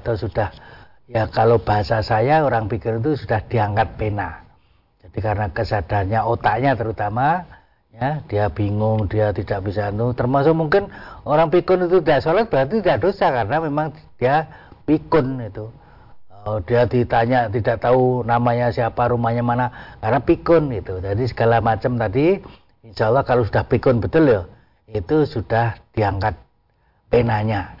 atau 0.00 0.16
sudah 0.16 0.48
ya 1.06 1.28
kalau 1.28 1.60
bahasa 1.60 2.00
saya 2.00 2.42
orang 2.42 2.66
pikir 2.66 2.98
itu 2.98 3.20
sudah 3.20 3.44
diangkat 3.44 4.00
pena. 4.00 4.42
Jadi 5.04 5.18
karena 5.20 5.46
kesadarannya 5.52 6.20
otaknya 6.24 6.72
terutama 6.78 7.44
ya 7.90 8.22
dia 8.30 8.46
bingung 8.48 9.10
dia 9.10 9.34
tidak 9.34 9.66
bisa 9.66 9.90
itu 9.90 10.14
termasuk 10.14 10.54
mungkin 10.54 10.88
orang 11.26 11.50
pikun 11.50 11.90
itu 11.90 11.98
tidak 12.00 12.22
sholat 12.22 12.46
berarti 12.46 12.78
tidak 12.80 13.02
dosa 13.02 13.26
karena 13.28 13.56
memang 13.60 13.92
dia 14.16 14.48
pikun 14.88 15.44
itu. 15.44 15.68
Oh, 16.40 16.56
dia 16.64 16.88
ditanya 16.88 17.52
tidak 17.52 17.84
tahu 17.84 18.24
namanya 18.24 18.72
siapa 18.72 19.12
rumahnya 19.12 19.44
mana 19.44 19.66
karena 20.00 20.24
pikun 20.24 20.72
itu. 20.72 20.96
Jadi 21.04 21.28
segala 21.28 21.60
macam 21.60 22.00
tadi 22.00 22.40
insya 22.80 23.12
Allah 23.12 23.28
kalau 23.28 23.44
sudah 23.44 23.68
pikun 23.68 24.00
betul 24.00 24.24
ya 24.24 24.48
itu 24.88 25.28
sudah 25.28 25.76
diangkat 25.92 26.34
penanya 27.12 27.76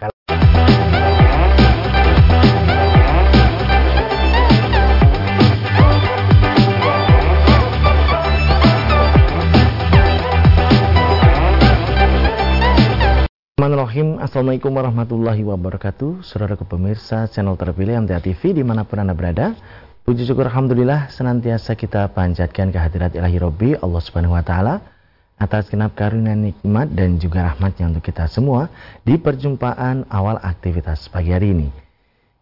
Bismillahirrahmanirrahim. 13.90 14.22
Assalamualaikum 14.22 14.70
warahmatullahi 14.70 15.42
wabarakatuh. 15.50 16.22
Saudara 16.22 16.54
pemirsa 16.54 17.26
channel 17.26 17.58
terpilih 17.58 17.98
MTA 18.06 18.22
TV 18.22 18.54
di 18.54 18.62
mana 18.62 18.86
pun 18.86 19.02
anda 19.02 19.18
berada. 19.18 19.58
Puji 20.06 20.30
syukur 20.30 20.46
Alhamdulillah 20.46 21.10
senantiasa 21.10 21.74
kita 21.74 22.06
panjatkan 22.14 22.70
kehadirat 22.70 23.18
ilahi 23.18 23.42
Robbi 23.42 23.74
Allah 23.74 23.98
subhanahu 23.98 24.38
wa 24.38 24.46
ta'ala 24.46 24.78
Atas 25.42 25.66
genap 25.74 25.98
karunia 25.98 26.38
nikmat 26.38 26.94
dan 26.94 27.18
juga 27.18 27.50
rahmatnya 27.50 27.90
untuk 27.90 28.06
kita 28.06 28.30
semua 28.30 28.70
Di 29.02 29.18
perjumpaan 29.18 30.06
awal 30.06 30.38
aktivitas 30.38 31.10
pagi 31.10 31.34
hari 31.34 31.50
ini. 31.50 31.68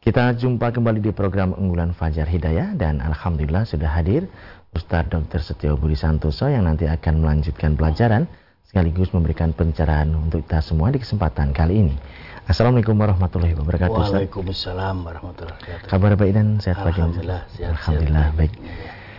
Kita 0.04 0.36
jumpa 0.36 0.68
kembali 0.68 1.00
di 1.00 1.16
program 1.16 1.56
unggulan 1.56 1.96
Fajar 1.96 2.28
Hidayah 2.28 2.76
Dan 2.76 3.00
Alhamdulillah 3.00 3.64
sudah 3.64 3.88
hadir 3.96 4.28
Ustaz 4.76 5.08
Dr. 5.08 5.40
Setio 5.40 5.80
Budi 5.80 5.96
Santoso 5.96 6.44
yang 6.44 6.68
nanti 6.68 6.84
akan 6.84 7.24
melanjutkan 7.24 7.72
pelajaran 7.72 8.28
sekaligus 8.68 9.08
memberikan 9.16 9.56
pencerahan 9.56 10.12
untuk 10.12 10.44
kita 10.44 10.60
semua 10.60 10.92
di 10.92 11.00
kesempatan 11.00 11.56
kali 11.56 11.88
ini. 11.88 11.96
Assalamualaikum 12.44 12.92
warahmatullahi 13.00 13.56
wabarakatuh. 13.56 13.96
Waalaikumsalam 13.96 15.08
warahmatullahi 15.08 15.56
wabarakatuh. 15.56 15.88
Kabar 15.88 16.12
baik 16.20 16.36
dan 16.36 16.60
sehat 16.60 16.84
pagi 16.84 17.00
Alhamdulillah, 17.00 17.48
sehat, 17.48 17.72
Alhamdulillah 17.72 18.28
sehat. 18.28 18.36
baik. 18.36 18.52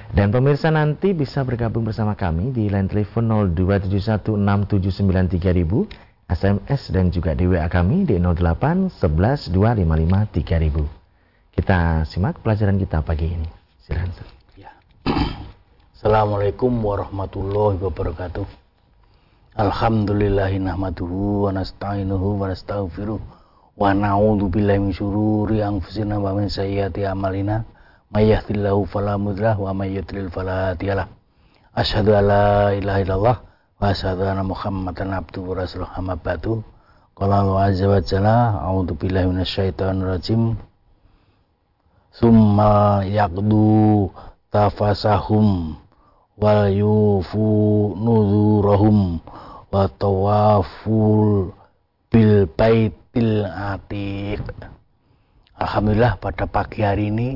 Dan 0.09 0.33
pemirsa 0.33 0.73
nanti 0.73 1.13
bisa 1.13 1.45
bergabung 1.45 1.85
bersama 1.85 2.17
kami 2.17 2.49
di 2.53 2.69
line 2.69 2.87
telepon 2.89 3.29
02716793000, 3.53 5.85
SMS 6.29 6.93
dan 6.93 7.09
juga 7.09 7.33
di 7.33 7.49
WA 7.49 7.65
kami 7.69 8.05
di 8.05 8.17
08112553000. 8.21 10.85
Kita 11.57 12.05
simak 12.05 12.37
pelajaran 12.45 12.77
kita 12.77 13.01
pagi 13.01 13.33
ini. 13.33 13.49
Silakan. 13.81 14.13
Ya. 14.57 14.69
Assalamualaikum 15.97 16.69
warahmatullahi 16.69 17.81
wabarakatuh. 17.81 18.45
Alhamdulillahi 19.57 20.61
nahmaduhu 20.61 21.49
wa 21.49 21.49
nasta'inuhu 21.49 22.37
wa 22.37 22.53
nastaghfiruh 22.53 23.17
wa 23.17 23.89
na'udzu 23.89 24.45
billahi 24.45 24.77
min 24.77 24.93
syururi 24.93 25.65
anfusina 25.65 26.21
wa 26.21 26.37
min 26.37 26.53
sayyiati 26.53 27.01
a'malina. 27.01 27.65
May 28.13 28.29
yahdihillahu 28.29 28.85
fala 28.85 29.17
mudhillalah 29.17 29.57
wa 29.57 29.73
may 29.73 29.97
yudlil 29.97 30.29
fala 30.29 30.77
hadiyalah. 30.77 31.09
Asyhadu 31.73 32.13
ilaha 32.13 33.01
illallah 33.01 33.37
wa 33.81 33.85
asyhadu 33.89 34.29
anna 34.29 34.45
muhammadan 34.45 35.17
abduhu 35.17 35.57
wa 35.57 35.65
rasuluh 35.65 35.89
amma 35.97 36.13
ba'du. 36.13 36.61
Qala 37.17 37.41
Allah 37.41 37.73
azza 37.73 37.89
wa 37.89 37.97
jalla 38.05 38.37
a'udzu 38.69 38.93
billahi 39.01 39.33
minasyaitonir 39.33 40.13
rajim. 40.13 40.61
Summa 42.13 43.01
yaqdu 43.01 44.13
tafasahum 44.53 45.73
wal 46.39 46.71
yufu 46.71 47.47
nuzurahum 47.99 49.19
wa 49.67 49.83
tawaful 49.99 51.51
bil 52.07 52.47
baitil 52.55 53.43
atiq. 53.43 54.39
Alhamdulillah 55.59 56.15
pada 56.23 56.47
pagi 56.47 56.87
hari 56.87 57.11
ini 57.11 57.35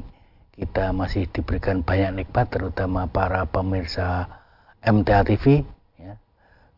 kita 0.56 0.96
masih 0.96 1.28
diberikan 1.28 1.84
banyak 1.84 2.24
nikmat 2.24 2.48
terutama 2.48 3.04
para 3.12 3.44
pemirsa 3.44 4.32
MTA 4.80 5.28
TV 5.28 5.68
ya. 6.00 6.16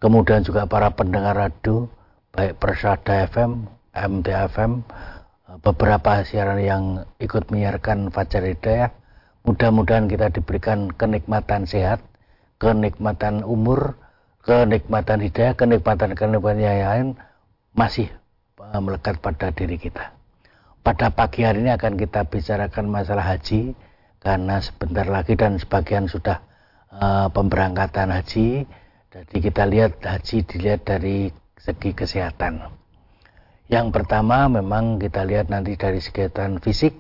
Kemudian 0.02 0.42
juga 0.42 0.66
para 0.66 0.90
pendengar 0.98 1.38
radio 1.38 1.86
baik 2.34 2.58
Persada 2.58 3.30
FM, 3.30 3.70
MTA 3.94 4.50
FM, 4.50 4.82
beberapa 5.62 6.26
siaran 6.26 6.60
yang 6.60 6.84
ikut 7.22 7.54
menyiarkan 7.54 8.10
Fajar 8.10 8.44
Hidayah. 8.44 8.92
Mudah-mudahan 9.46 10.10
kita 10.10 10.34
diberikan 10.34 10.90
kenikmatan 10.90 11.70
sehat, 11.70 12.02
kenikmatan 12.62 13.44
umur, 13.44 14.00
kenikmatan 14.46 15.20
hidayah, 15.24 15.54
kenikmatan-kenikmatan 15.58 16.60
yang 16.62 16.80
lain 16.88 17.08
masih 17.76 18.08
eh, 18.62 18.82
melekat 18.82 19.20
pada 19.20 19.52
diri 19.52 19.76
kita. 19.76 20.16
Pada 20.86 21.10
pagi 21.10 21.42
hari 21.42 21.66
ini 21.66 21.74
akan 21.74 21.98
kita 21.98 22.30
bicarakan 22.30 22.86
masalah 22.94 23.26
haji 23.26 23.74
karena 24.22 24.62
sebentar 24.62 25.10
lagi 25.10 25.34
dan 25.34 25.58
sebagian 25.58 26.06
sudah 26.06 26.46
uh, 26.94 27.28
pemberangkatan 27.34 28.14
haji. 28.14 28.70
Jadi 29.10 29.36
kita 29.42 29.66
lihat 29.66 29.98
haji 30.06 30.46
dilihat 30.46 30.86
dari 30.86 31.34
segi 31.58 31.98
kesehatan. 31.98 32.70
Yang 33.66 33.88
pertama 33.98 34.46
memang 34.46 35.02
kita 35.02 35.26
lihat 35.26 35.50
nanti 35.50 35.74
dari 35.74 35.98
kesehatan 35.98 36.62
fisik, 36.62 36.94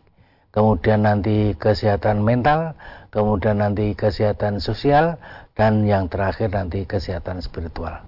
kemudian 0.49 1.05
nanti 1.05 1.53
kesehatan 1.53 2.25
mental, 2.25 2.73
kemudian 3.13 3.61
nanti 3.61 3.93
kesehatan 3.93 4.57
sosial, 4.57 5.21
dan 5.55 5.87
yang 5.87 6.11
terakhir 6.11 6.51
nanti 6.51 6.83
kesehatan 6.83 7.39
spiritual. 7.39 8.03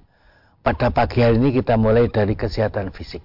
Pada 0.61 0.91
pagi 0.91 1.23
hari 1.23 1.39
ini 1.39 1.55
kita 1.55 1.79
mulai 1.79 2.11
dari 2.11 2.35
kesehatan 2.35 2.91
fisik. 2.91 3.23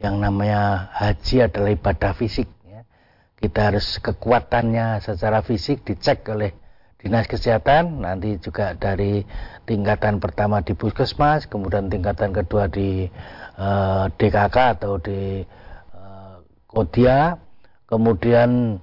Yang 0.00 0.16
namanya 0.16 0.88
haji 0.96 1.44
adalah 1.44 1.70
ibadah 1.76 2.12
fisik. 2.16 2.48
Ya. 2.64 2.88
Kita 3.36 3.68
harus 3.68 4.00
kekuatannya 4.00 5.04
secara 5.04 5.44
fisik 5.44 5.84
dicek 5.84 6.24
oleh 6.32 6.56
dinas 7.04 7.28
kesehatan, 7.28 8.00
nanti 8.00 8.40
juga 8.40 8.72
dari 8.72 9.28
tingkatan 9.68 10.24
pertama 10.24 10.64
di 10.64 10.72
puskesmas, 10.72 11.44
kemudian 11.44 11.92
tingkatan 11.92 12.32
kedua 12.32 12.64
di 12.72 13.04
eh, 13.60 14.04
DKK 14.16 14.56
atau 14.80 14.96
di 14.96 15.44
uh, 15.92 16.40
Kodia, 16.64 17.36
kemudian 17.84 18.80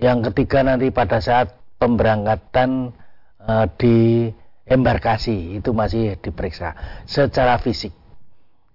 yang 0.00 0.24
ketiga 0.24 0.64
nanti 0.64 0.88
pada 0.88 1.20
saat 1.20 1.52
pemberangkatan 1.76 2.96
uh, 3.44 3.66
di 3.76 4.28
embarkasi 4.64 5.60
itu 5.60 5.70
masih 5.76 6.16
diperiksa 6.20 6.76
secara 7.04 7.60
fisik. 7.60 7.92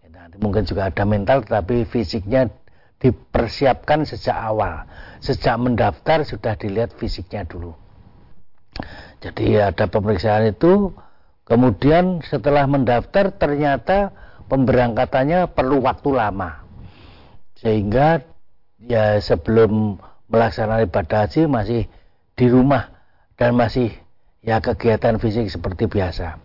Nanti 0.09 0.37
mungkin 0.37 0.63
juga 0.65 0.93
ada 0.93 1.03
mental, 1.09 1.41
tapi 1.41 1.85
fisiknya 1.89 2.53
dipersiapkan 3.01 4.05
sejak 4.05 4.37
awal. 4.37 4.85
Sejak 5.19 5.57
mendaftar 5.57 6.21
sudah 6.21 6.53
dilihat 6.55 6.93
fisiknya 6.95 7.47
dulu. 7.47 7.73
Jadi 9.19 9.59
ada 9.59 9.89
pemeriksaan 9.89 10.47
itu, 10.53 10.95
kemudian 11.43 12.23
setelah 12.23 12.63
mendaftar 12.69 13.35
ternyata 13.35 14.15
pemberangkatannya 14.47 15.51
perlu 15.51 15.83
waktu 15.83 16.09
lama. 16.15 16.63
Sehingga 17.59 18.23
ya 18.79 19.19
sebelum 19.19 19.99
melaksanakan 20.31 20.87
ibadah 20.87 21.27
haji 21.27 21.41
masih 21.49 21.81
di 22.39 22.45
rumah 22.47 22.95
dan 23.35 23.57
masih 23.57 23.91
ya 24.43 24.63
kegiatan 24.63 25.19
fisik 25.19 25.51
seperti 25.51 25.87
biasa. 25.91 26.39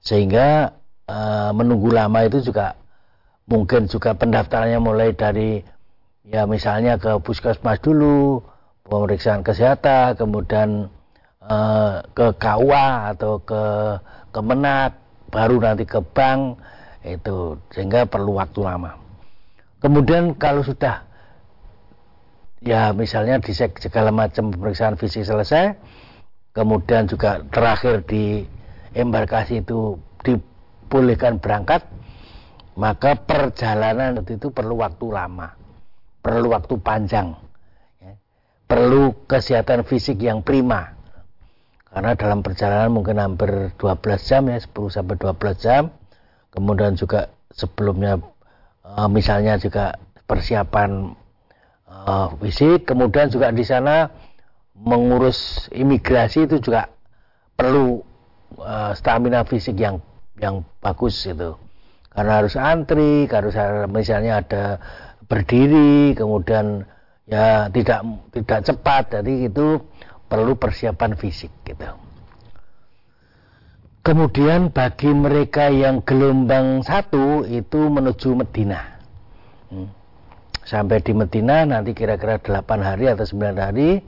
Sehingga 0.00 0.76
e, 1.08 1.18
menunggu 1.52 1.92
lama 1.92 2.24
itu 2.24 2.40
juga 2.44 2.76
mungkin 3.48 3.88
juga 3.88 4.16
pendaftarannya 4.16 4.80
mulai 4.80 5.12
dari 5.12 5.60
ya 6.24 6.48
misalnya 6.48 6.96
ke 6.96 7.20
puskesmas 7.20 7.80
dulu, 7.84 8.40
pemeriksaan 8.84 9.44
kesehatan, 9.44 10.16
kemudian 10.16 10.88
e, 11.44 11.56
ke 12.12 12.26
KUA 12.36 12.88
atau 13.16 13.40
ke 13.40 13.62
Kemenak, 14.34 14.98
baru 15.30 15.62
nanti 15.62 15.86
ke 15.86 16.02
bank 16.02 16.58
itu 17.06 17.60
sehingga 17.70 18.08
perlu 18.08 18.34
waktu 18.40 18.64
lama. 18.64 18.98
Kemudian 19.78 20.34
kalau 20.40 20.64
sudah 20.64 21.04
ya 22.64 22.96
misalnya 22.96 23.38
di 23.44 23.52
segala 23.52 24.08
macam 24.08 24.48
pemeriksaan 24.48 24.96
fisik 24.96 25.28
selesai, 25.28 25.76
kemudian 26.54 27.10
juga 27.10 27.42
terakhir 27.50 28.06
di 28.06 28.46
embarkasi 28.94 29.60
itu 29.66 29.98
dibolehkan 30.22 31.42
berangkat 31.42 31.82
maka 32.78 33.18
perjalanan 33.18 34.22
itu 34.22 34.48
perlu 34.54 34.78
waktu 34.78 35.06
lama 35.10 35.64
perlu 36.24 36.56
waktu 36.56 36.80
panjang 36.80 37.36
ya. 38.00 38.16
perlu 38.64 39.12
kesehatan 39.28 39.84
fisik 39.84 40.24
yang 40.24 40.40
prima. 40.40 40.96
Karena 41.84 42.16
dalam 42.16 42.42
perjalanan 42.42 42.90
mungkin 42.90 43.20
hampir 43.20 43.76
12 43.78 44.18
jam 44.24 44.42
ya 44.50 44.58
10 44.58 44.72
sampai 44.88 45.14
12 45.20 45.62
jam. 45.62 45.92
Kemudian 46.50 46.96
juga 46.96 47.30
sebelumnya 47.52 48.18
eh, 48.82 49.08
misalnya 49.12 49.60
juga 49.60 49.94
persiapan 50.24 51.12
uh, 51.86 52.34
fisik. 52.40 52.88
Kemudian 52.88 53.30
juga 53.30 53.52
di 53.54 53.62
sana 53.62 54.10
mengurus 54.74 55.70
imigrasi 55.70 56.50
itu 56.50 56.58
juga 56.58 56.90
perlu 57.54 58.02
uh, 58.58 58.92
stamina 58.98 59.46
fisik 59.46 59.78
yang 59.78 60.02
yang 60.38 60.66
bagus 60.82 61.14
itu 61.30 61.54
karena 62.10 62.42
harus 62.42 62.54
antri 62.58 63.26
harus 63.30 63.54
misalnya 63.90 64.42
ada 64.42 64.64
berdiri 65.26 66.14
kemudian 66.14 66.86
ya 67.28 67.68
tidak 67.72 68.00
tidak 68.32 68.60
cepat. 68.64 69.02
Jadi 69.20 69.48
itu 69.48 69.80
perlu 70.28 70.56
persiapan 70.56 71.16
fisik 71.16 71.52
gitu. 71.64 71.88
Kemudian 74.04 74.68
bagi 74.68 75.08
mereka 75.16 75.72
yang 75.72 76.04
gelombang 76.04 76.84
satu 76.84 77.48
itu 77.48 77.88
menuju 77.88 78.36
Medina. 78.36 78.92
Hmm. 79.64 79.88
sampai 80.64 81.00
di 81.00 81.12
Medina 81.16 81.64
nanti 81.64 81.96
kira-kira 81.96 82.36
8 82.36 82.62
hari 82.84 83.08
atau 83.08 83.24
9 83.24 83.56
hari 83.56 84.04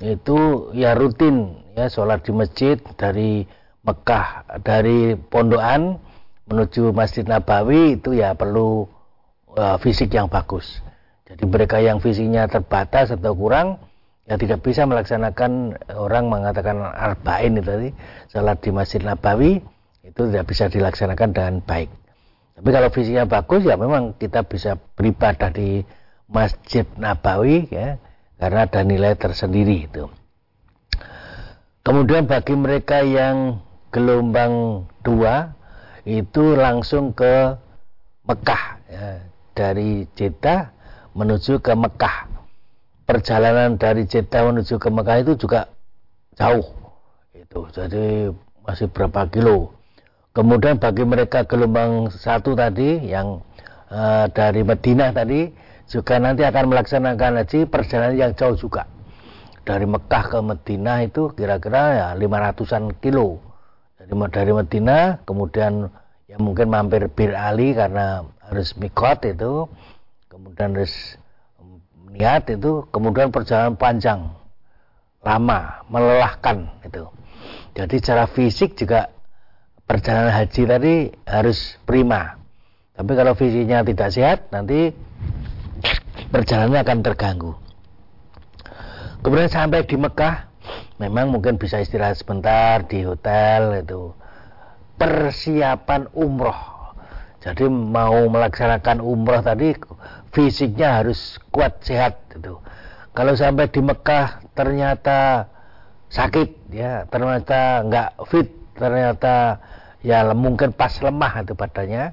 itu 0.00 0.72
ya 0.72 0.96
rutin 0.96 1.60
ya 1.76 1.92
sholat 1.92 2.24
di 2.24 2.32
masjid 2.32 2.80
dari 2.96 3.44
Mekah 3.80 4.44
dari 4.60 5.16
Pondokan 5.16 6.00
menuju 6.50 6.92
Masjid 6.92 7.24
Nabawi 7.24 7.96
itu 8.00 8.12
ya 8.12 8.34
perlu 8.34 8.84
uh, 9.54 9.76
fisik 9.80 10.12
yang 10.12 10.26
bagus. 10.26 10.82
Jadi 11.24 11.46
mereka 11.46 11.78
yang 11.78 12.02
fisiknya 12.02 12.50
terbatas 12.50 13.14
atau 13.14 13.32
kurang 13.38 13.78
ya 14.26 14.34
tidak 14.34 14.66
bisa 14.66 14.82
melaksanakan 14.84 15.78
orang 15.94 16.26
mengatakan 16.26 16.82
arba'in 16.82 17.56
itu 17.56 17.70
tadi 17.70 17.88
sholat 18.28 18.58
di 18.60 18.70
Masjid 18.74 19.00
Nabawi 19.00 19.62
itu 20.04 20.20
tidak 20.26 20.44
bisa 20.50 20.66
dilaksanakan 20.66 21.28
dengan 21.30 21.54
baik. 21.62 21.88
Tapi 22.58 22.68
kalau 22.68 22.88
fisiknya 22.92 23.24
bagus 23.24 23.62
ya 23.64 23.78
memang 23.78 24.18
kita 24.18 24.44
bisa 24.44 24.76
beribadah 24.98 25.48
di 25.54 25.86
Masjid 26.28 26.84
Nabawi 26.98 27.70
ya 27.70 27.96
karena 28.40 28.64
ada 28.64 28.80
nilai 28.80 29.12
tersendiri 29.20 29.84
itu. 29.84 30.08
Kemudian 31.84 32.24
bagi 32.24 32.56
mereka 32.56 33.04
yang 33.04 33.60
gelombang 33.92 34.84
dua 35.04 35.52
itu 36.08 36.56
langsung 36.56 37.12
ke 37.12 37.56
Mekah 38.24 38.64
ya, 38.88 39.06
dari 39.52 40.08
Jeddah 40.16 40.72
menuju 41.12 41.60
ke 41.60 41.72
Mekah. 41.76 42.32
Perjalanan 43.04 43.76
dari 43.76 44.08
Jeddah 44.08 44.48
menuju 44.48 44.80
ke 44.80 44.88
Mekah 44.88 45.16
itu 45.20 45.32
juga 45.36 45.68
jauh. 46.38 46.64
Itu 47.36 47.68
jadi 47.74 48.32
masih 48.64 48.88
berapa 48.88 49.28
kilo. 49.28 49.76
Kemudian 50.30 50.78
bagi 50.78 51.02
mereka 51.02 51.42
gelombang 51.42 52.08
satu 52.14 52.54
tadi 52.54 53.02
yang 53.10 53.42
uh, 53.90 54.30
dari 54.30 54.62
Madinah 54.62 55.10
tadi 55.10 55.50
juga 55.90 56.22
nanti 56.22 56.46
akan 56.46 56.70
melaksanakan 56.70 57.42
haji 57.42 57.66
perjalanan 57.66 58.14
yang 58.14 58.32
jauh 58.38 58.54
juga. 58.54 58.86
Dari 59.66 59.84
Mekah 59.84 60.24
ke 60.30 60.38
Medina 60.38 61.02
itu 61.02 61.34
kira-kira 61.34 61.82
ya 61.98 62.08
500-an 62.14 62.94
kilo. 63.02 63.42
Dari 63.98 64.14
dari 64.30 64.52
Medina 64.54 65.18
kemudian 65.26 65.90
ya 66.30 66.38
mungkin 66.38 66.70
mampir 66.70 67.10
Bir 67.10 67.34
Ali 67.34 67.74
karena 67.74 68.22
harus 68.46 68.78
mikot 68.78 69.26
itu 69.26 69.66
kemudian 70.30 70.78
harus 70.78 71.18
niat 72.10 72.46
itu 72.48 72.86
kemudian 72.94 73.34
perjalanan 73.34 73.74
panjang 73.74 74.30
lama 75.26 75.84
melelahkan 75.90 76.70
itu. 76.86 77.10
Jadi 77.74 77.94
secara 77.98 78.24
fisik 78.30 78.78
juga 78.78 79.10
perjalanan 79.84 80.30
haji 80.30 80.62
tadi 80.70 80.94
harus 81.26 81.76
prima. 81.82 82.38
Tapi 82.94 83.12
kalau 83.18 83.34
fisiknya 83.34 83.82
tidak 83.82 84.08
sehat 84.14 84.38
nanti 84.54 84.94
perjalanannya 86.30 86.80
akan 86.86 86.98
terganggu. 87.02 87.52
Kemudian 89.20 89.52
sampai 89.52 89.84
di 89.84 90.00
Mekah, 90.00 90.48
memang 90.96 91.28
mungkin 91.28 91.60
bisa 91.60 91.76
istirahat 91.82 92.16
sebentar 92.16 92.86
di 92.88 93.04
hotel 93.04 93.84
itu. 93.84 94.16
Persiapan 94.96 96.08
umroh. 96.16 96.80
Jadi 97.40 97.68
mau 97.68 98.16
melaksanakan 98.28 99.00
umroh 99.00 99.40
tadi 99.40 99.72
fisiknya 100.32 101.00
harus 101.00 101.40
kuat 101.52 101.80
sehat 101.84 102.20
itu. 102.32 102.56
Kalau 103.10 103.34
sampai 103.34 103.68
di 103.68 103.80
Mekah 103.80 104.44
ternyata 104.54 105.50
sakit 106.12 106.70
ya, 106.72 107.04
ternyata 107.08 107.82
nggak 107.84 108.10
fit, 108.28 108.48
ternyata 108.76 109.58
ya 110.04 110.24
mungkin 110.32 110.72
pas 110.72 110.92
lemah 111.00 111.44
itu 111.44 111.52
badannya, 111.56 112.12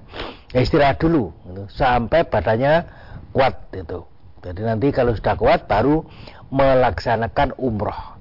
ya 0.51 0.59
istirahat 0.59 0.99
dulu 0.99 1.31
gitu. 1.47 1.63
sampai 1.71 2.27
badannya 2.27 2.96
kuat 3.38 3.69
itu. 3.78 4.01
Jadi 4.42 4.62
nanti 4.66 4.89
kalau 4.89 5.13
sudah 5.13 5.38
kuat 5.38 5.69
baru 5.69 6.01
melaksanakan 6.50 7.54
umroh. 7.62 8.18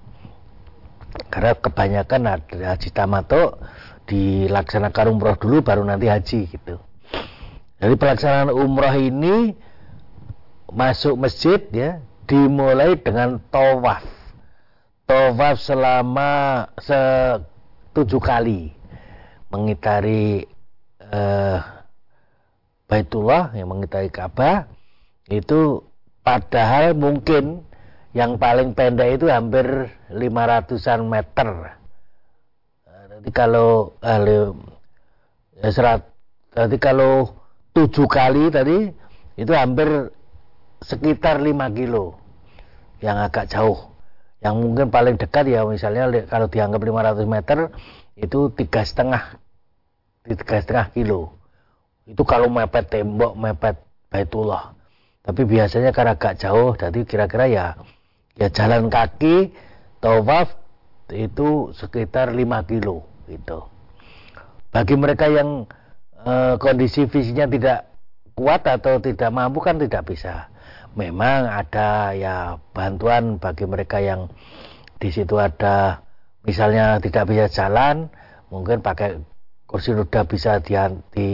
Karena 1.33 1.57
kebanyakan 1.57 2.45
haji 2.53 2.89
tamato 2.93 3.57
dilaksanakan 4.05 5.17
umroh 5.17 5.41
dulu 5.41 5.65
baru 5.65 5.81
nanti 5.89 6.13
haji 6.13 6.53
gitu. 6.53 6.77
Jadi 7.81 7.95
pelaksanaan 7.97 8.53
umroh 8.53 8.93
ini 8.93 9.57
masuk 10.69 11.17
masjid 11.17 11.65
ya 11.73 12.05
dimulai 12.29 13.01
dengan 13.01 13.41
tawaf. 13.49 14.05
Tawaf 15.09 15.57
selama 15.65 16.67
se 16.77 17.01
tujuh 17.97 18.21
kali 18.21 18.77
mengitari 19.49 20.45
eh, 21.01 21.59
Baitullah 22.87 23.51
yang 23.57 23.73
mengitari 23.73 24.13
Ka'bah 24.13 24.76
itu 25.27 25.83
padahal 26.23 26.95
mungkin 26.95 27.67
yang 28.15 28.39
paling 28.39 28.73
pendek 28.73 29.21
itu 29.21 29.27
hampir 29.27 29.91
500-an 30.09 31.01
meter. 31.05 31.49
Jadi 32.87 33.31
kalau 33.35 33.97
eh, 34.01 34.49
ya 35.61 35.69
serat, 35.75 36.07
jadi 36.55 36.77
kalau 36.79 37.35
tujuh 37.75 38.07
kali 38.07 38.49
tadi 38.49 38.89
itu 39.37 39.53
hampir 39.53 40.15
sekitar 40.81 41.43
5 41.43 41.77
kilo 41.77 42.17
yang 43.03 43.19
agak 43.19 43.51
jauh. 43.51 43.93
Yang 44.41 44.55
mungkin 44.63 44.87
paling 44.95 45.17
dekat 45.19 45.51
ya 45.51 45.67
misalnya 45.67 46.07
kalau 46.31 46.47
dianggap 46.47 46.81
500 46.81 47.27
meter 47.27 47.59
itu 48.17 48.49
tiga 48.55 48.87
setengah 48.87 49.43
tiga 50.23 50.57
setengah 50.63 50.87
kilo. 50.95 51.35
Itu 52.07 52.23
kalau 52.23 52.47
mepet 52.47 52.87
tembok, 52.87 53.35
mepet 53.35 53.77
Baitullah 54.07 54.76
tapi 55.27 55.43
biasanya 55.43 55.91
karena 55.91 56.15
agak 56.15 56.39
jauh 56.39 56.79
jadi 56.79 57.01
kira-kira 57.03 57.45
ya 57.51 57.67
ya 58.39 58.47
jalan 58.47 58.87
kaki 58.87 59.51
tawaf 59.99 60.55
itu 61.11 61.75
sekitar 61.75 62.31
5 62.35 62.71
kilo 62.71 63.07
gitu. 63.27 63.67
Bagi 64.71 64.95
mereka 64.99 65.27
yang 65.31 65.67
e, 66.15 66.59
kondisi 66.59 67.07
fisiknya 67.07 67.47
tidak 67.51 67.79
kuat 68.39 68.67
atau 68.67 69.03
tidak 69.03 69.31
mampu 69.35 69.63
kan 69.63 69.79
tidak 69.79 70.07
bisa. 70.07 70.51
Memang 70.97 71.47
ada 71.51 72.15
ya 72.17 72.57
bantuan 72.73 73.37
bagi 73.37 73.69
mereka 73.69 74.01
yang 74.01 74.31
di 74.97 75.13
situ 75.13 75.37
ada 75.37 76.01
misalnya 76.47 77.03
tidak 77.03 77.29
bisa 77.29 77.47
jalan 77.53 78.09
mungkin 78.49 78.81
pakai 78.81 79.21
kursi 79.67 79.93
roda 79.93 80.25
bisa 80.25 80.63
di, 80.63 80.73
di 81.13 81.29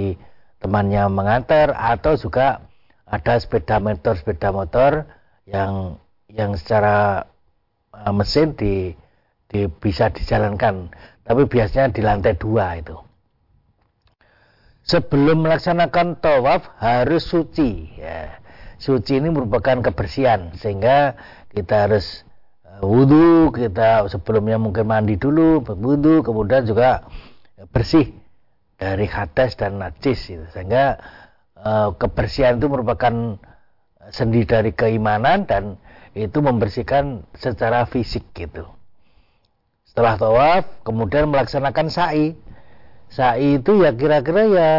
temannya 0.58 1.06
mengantar 1.12 1.76
atau 1.76 2.16
juga 2.18 2.71
ada 3.12 3.36
sepeda 3.36 3.76
motor 3.76 4.16
sepeda 4.16 4.48
motor 4.56 5.04
yang 5.44 6.00
yang 6.32 6.56
secara 6.56 7.28
uh, 7.92 8.12
mesin 8.16 8.56
di, 8.56 8.96
di 9.52 9.68
bisa 9.68 10.08
dijalankan. 10.08 10.88
Tapi 11.22 11.44
biasanya 11.44 11.92
di 11.92 12.00
lantai 12.00 12.40
dua 12.40 12.80
itu. 12.80 12.96
Sebelum 14.82 15.44
melaksanakan 15.46 16.18
tawaf 16.18 16.72
harus 16.80 17.22
suci 17.28 18.00
ya. 18.00 18.42
suci 18.82 19.22
ini 19.22 19.30
merupakan 19.30 19.78
kebersihan 19.78 20.58
sehingga 20.58 21.14
kita 21.54 21.86
harus 21.86 22.26
uh, 22.66 22.82
wudhu 22.82 23.54
kita 23.54 24.10
sebelumnya 24.10 24.58
mungkin 24.58 24.90
mandi 24.90 25.14
dulu 25.14 25.62
wudhu 25.62 26.26
kemudian 26.26 26.66
juga 26.66 27.06
bersih 27.70 28.10
dari 28.82 29.06
hadas 29.06 29.54
dan 29.54 29.78
najis 29.78 30.34
itu 30.34 30.42
sehingga 30.50 30.98
Eh, 30.98 31.21
kebersihan 31.96 32.58
itu 32.58 32.66
merupakan 32.66 33.38
sendi 34.10 34.42
dari 34.42 34.74
keimanan 34.74 35.46
dan 35.46 35.78
itu 36.12 36.42
membersihkan 36.42 37.24
secara 37.38 37.86
fisik 37.88 38.26
gitu. 38.34 38.66
Setelah 39.86 40.16
tawaf, 40.16 40.64
kemudian 40.82 41.28
melaksanakan 41.28 41.92
sa'i. 41.92 42.34
Sa'i 43.12 43.60
itu 43.60 43.84
ya 43.84 43.92
kira-kira 43.92 44.48
ya 44.48 44.70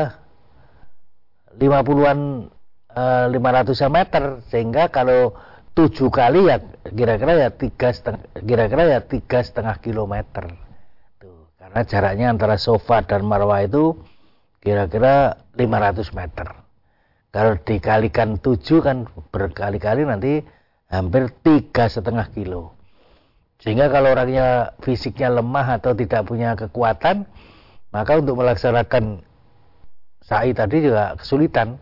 50-an 1.53 2.49
eh, 2.97 3.25
500 3.29 3.93
meter 3.93 4.23
sehingga 4.49 4.89
kalau 4.89 5.37
tujuh 5.77 6.09
kali 6.09 6.49
ya 6.49 6.61
kira-kira 6.85 7.33
ya 7.37 7.49
tiga 7.49 7.89
setengah 7.93 8.25
kira-kira 8.41 8.83
ya 8.89 8.99
tiga 9.01 9.41
setengah 9.41 9.81
kilometer 9.81 10.53
tuh 11.17 11.49
karena 11.57 11.81
jaraknya 11.81 12.27
antara 12.29 12.61
sofa 12.61 13.01
dan 13.01 13.25
marwah 13.25 13.61
itu 13.65 13.97
kira-kira 14.61 15.45
500 15.57 16.13
meter 16.13 16.62
kalau 17.33 17.57
dikalikan 17.57 18.37
tujuh 18.37 18.85
kan 18.85 19.09
berkali-kali 19.33 20.05
nanti 20.05 20.45
hampir 20.85 21.33
tiga 21.41 21.89
setengah 21.89 22.29
kilo. 22.29 22.77
Sehingga 23.57 23.89
kalau 23.89 24.13
orangnya 24.13 24.77
fisiknya 24.85 25.33
lemah 25.33 25.81
atau 25.81 25.97
tidak 25.97 26.29
punya 26.29 26.53
kekuatan, 26.53 27.25
maka 27.89 28.21
untuk 28.21 28.37
melaksanakan 28.37 29.25
sa'i 30.21 30.53
tadi 30.53 30.85
juga 30.85 31.17
kesulitan. 31.17 31.81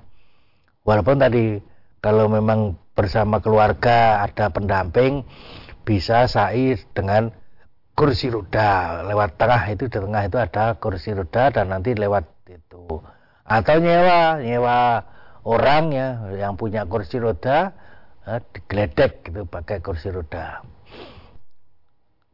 Walaupun 0.87 1.19
tadi 1.19 1.59
kalau 1.99 2.31
memang 2.31 2.79
bersama 2.95 3.43
keluarga 3.43 4.23
ada 4.23 4.47
pendamping, 4.55 5.27
bisa 5.83 6.31
sa'i 6.31 6.79
dengan 6.95 7.27
kursi 7.91 8.31
roda 8.31 9.03
lewat 9.03 9.35
tengah 9.35 9.61
itu 9.67 9.91
di 9.91 9.99
tengah 9.99 10.23
itu 10.25 10.39
ada 10.39 10.79
kursi 10.79 11.11
roda 11.11 11.51
dan 11.51 11.75
nanti 11.75 11.91
lewat 11.91 12.23
itu 12.47 13.03
atau 13.43 13.75
nyewa 13.83 14.39
nyewa 14.39 15.03
orang 15.47 15.93
ya 15.93 16.07
yang 16.37 16.53
punya 16.57 16.85
kursi 16.85 17.17
roda 17.17 17.73
eh, 18.25 18.41
digeledek 18.53 19.25
gitu 19.25 19.45
pakai 19.49 19.81
kursi 19.81 20.13
roda. 20.13 20.61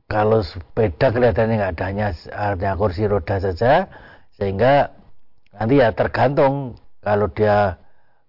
Kalau 0.07 0.39
sepeda 0.39 1.11
kelihatannya 1.11 1.55
nggak 1.59 1.73
ada 1.75 1.85
hanya, 1.91 2.07
hanya 2.31 2.71
kursi 2.79 3.03
roda 3.11 3.43
saja 3.43 3.91
sehingga 4.39 4.95
nanti 5.51 5.83
ya 5.83 5.91
tergantung 5.91 6.79
kalau 7.03 7.27
dia 7.27 7.75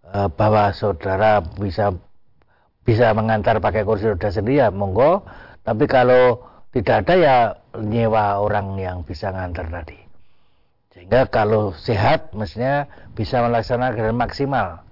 e, 0.02 0.26
bawa 0.26 0.74
saudara 0.74 1.38
bisa 1.38 1.94
bisa 2.82 3.14
mengantar 3.14 3.62
pakai 3.62 3.86
kursi 3.86 4.10
roda 4.10 4.26
sendiri 4.26 4.58
ya 4.58 4.74
monggo. 4.74 5.22
Tapi 5.62 5.86
kalau 5.86 6.42
tidak 6.74 7.06
ada 7.06 7.14
ya 7.14 7.36
nyewa 7.78 8.42
orang 8.42 8.74
yang 8.74 9.06
bisa 9.06 9.30
ngantar 9.30 9.70
tadi 9.70 9.97
sehingga 11.08 11.32
kalau 11.32 11.72
sehat 11.72 12.36
mestinya 12.36 12.84
bisa 13.16 13.40
melaksanakan 13.40 14.12
maksimal. 14.12 14.84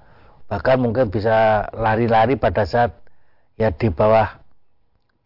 Bahkan 0.49 0.81
mungkin 0.81 1.13
bisa 1.13 1.69
lari-lari 1.77 2.41
pada 2.41 2.65
saat 2.65 3.05
ya 3.61 3.69
di 3.69 3.93
bawah 3.93 4.41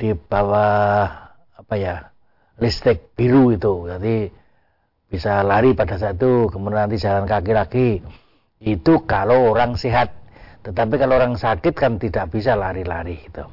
di 0.03 0.19
bawah 0.19 1.31
apa 1.55 1.75
ya 1.79 2.11
listrik 2.59 3.15
biru 3.15 3.55
itu. 3.55 3.87
Jadi 3.87 4.35
bisa 5.07 5.47
lari 5.47 5.79
pada 5.79 5.95
saat 5.95 6.19
itu 6.19 6.51
kemudian 6.51 6.91
nanti 6.91 6.99
jalan 6.99 7.23
kaki 7.23 7.53
lagi. 7.55 7.89
Itu 8.59 9.07
kalau 9.07 9.55
orang 9.55 9.79
sehat. 9.79 10.11
Tetapi 10.67 10.99
kalau 10.99 11.23
orang 11.23 11.39
sakit 11.39 11.71
kan 11.71 12.03
tidak 12.03 12.35
bisa 12.35 12.59
lari-lari 12.59 13.15
itu 13.15 13.47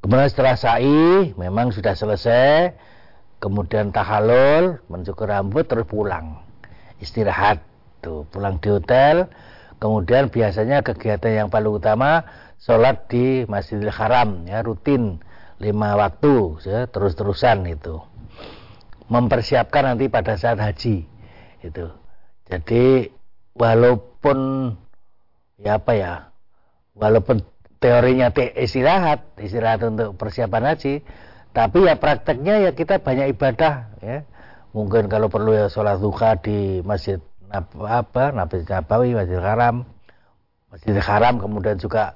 kemudian 0.00 0.30
setelah 0.30 0.54
sa'i 0.54 1.34
memang 1.34 1.74
sudah 1.74 1.98
selesai 1.98 2.78
kemudian 3.46 3.94
tahalul 3.94 4.82
mencukur 4.90 5.30
rambut 5.30 5.70
terus 5.70 5.86
pulang. 5.86 6.42
Istirahat 6.98 7.62
tuh 8.02 8.26
pulang 8.26 8.58
di 8.58 8.74
hotel. 8.74 9.30
Kemudian 9.78 10.34
biasanya 10.34 10.82
kegiatan 10.82 11.46
yang 11.46 11.48
paling 11.52 11.70
utama 11.70 12.26
sholat 12.58 13.06
di 13.06 13.46
Masjidil 13.46 13.94
Haram 13.94 14.42
ya 14.50 14.66
rutin. 14.66 15.22
Lima 15.62 15.94
waktu 15.94 16.58
ya, 16.66 16.90
terus-terusan 16.90 17.64
itu. 17.70 18.02
Mempersiapkan 19.06 19.94
nanti 19.94 20.10
pada 20.10 20.34
saat 20.34 20.58
haji 20.58 21.06
itu. 21.62 21.86
Jadi 22.50 23.14
walaupun 23.54 24.38
ya 25.56 25.78
apa 25.80 25.92
ya 25.96 26.12
walaupun 26.92 27.40
teorinya 27.80 28.28
te 28.34 28.52
istirahat 28.52 29.24
istirahat 29.40 29.80
untuk 29.88 30.18
persiapan 30.20 30.76
haji 30.76 31.00
tapi 31.56 31.88
ya 31.88 31.96
prakteknya 31.96 32.68
ya 32.68 32.70
kita 32.76 33.00
banyak 33.00 33.32
ibadah 33.32 33.88
ya 34.04 34.28
mungkin 34.76 35.08
kalau 35.08 35.32
perlu 35.32 35.56
ya 35.56 35.72
sholat 35.72 35.96
duha 35.96 36.36
di 36.36 36.84
masjid 36.84 37.16
apa 37.80 38.36
Nabi 38.36 38.68
Nabawi 38.68 39.16
Masjid 39.16 39.40
Haram 39.40 39.88
Masjid 40.68 41.00
Haram 41.00 41.40
kemudian 41.40 41.80
juga 41.80 42.12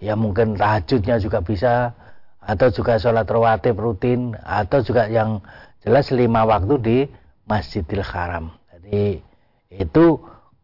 ya 0.00 0.16
mungkin 0.16 0.56
tahajudnya 0.56 1.20
juga 1.20 1.44
bisa 1.44 1.92
atau 2.40 2.72
juga 2.72 2.96
sholat 2.96 3.28
rawatib 3.28 3.76
rutin 3.76 4.32
atau 4.40 4.80
juga 4.80 5.04
yang 5.12 5.44
jelas 5.84 6.08
lima 6.14 6.48
waktu 6.48 6.74
di 6.80 6.98
Masjidil 7.44 8.00
Haram. 8.00 8.56
Jadi 8.72 9.20
itu 9.68 10.06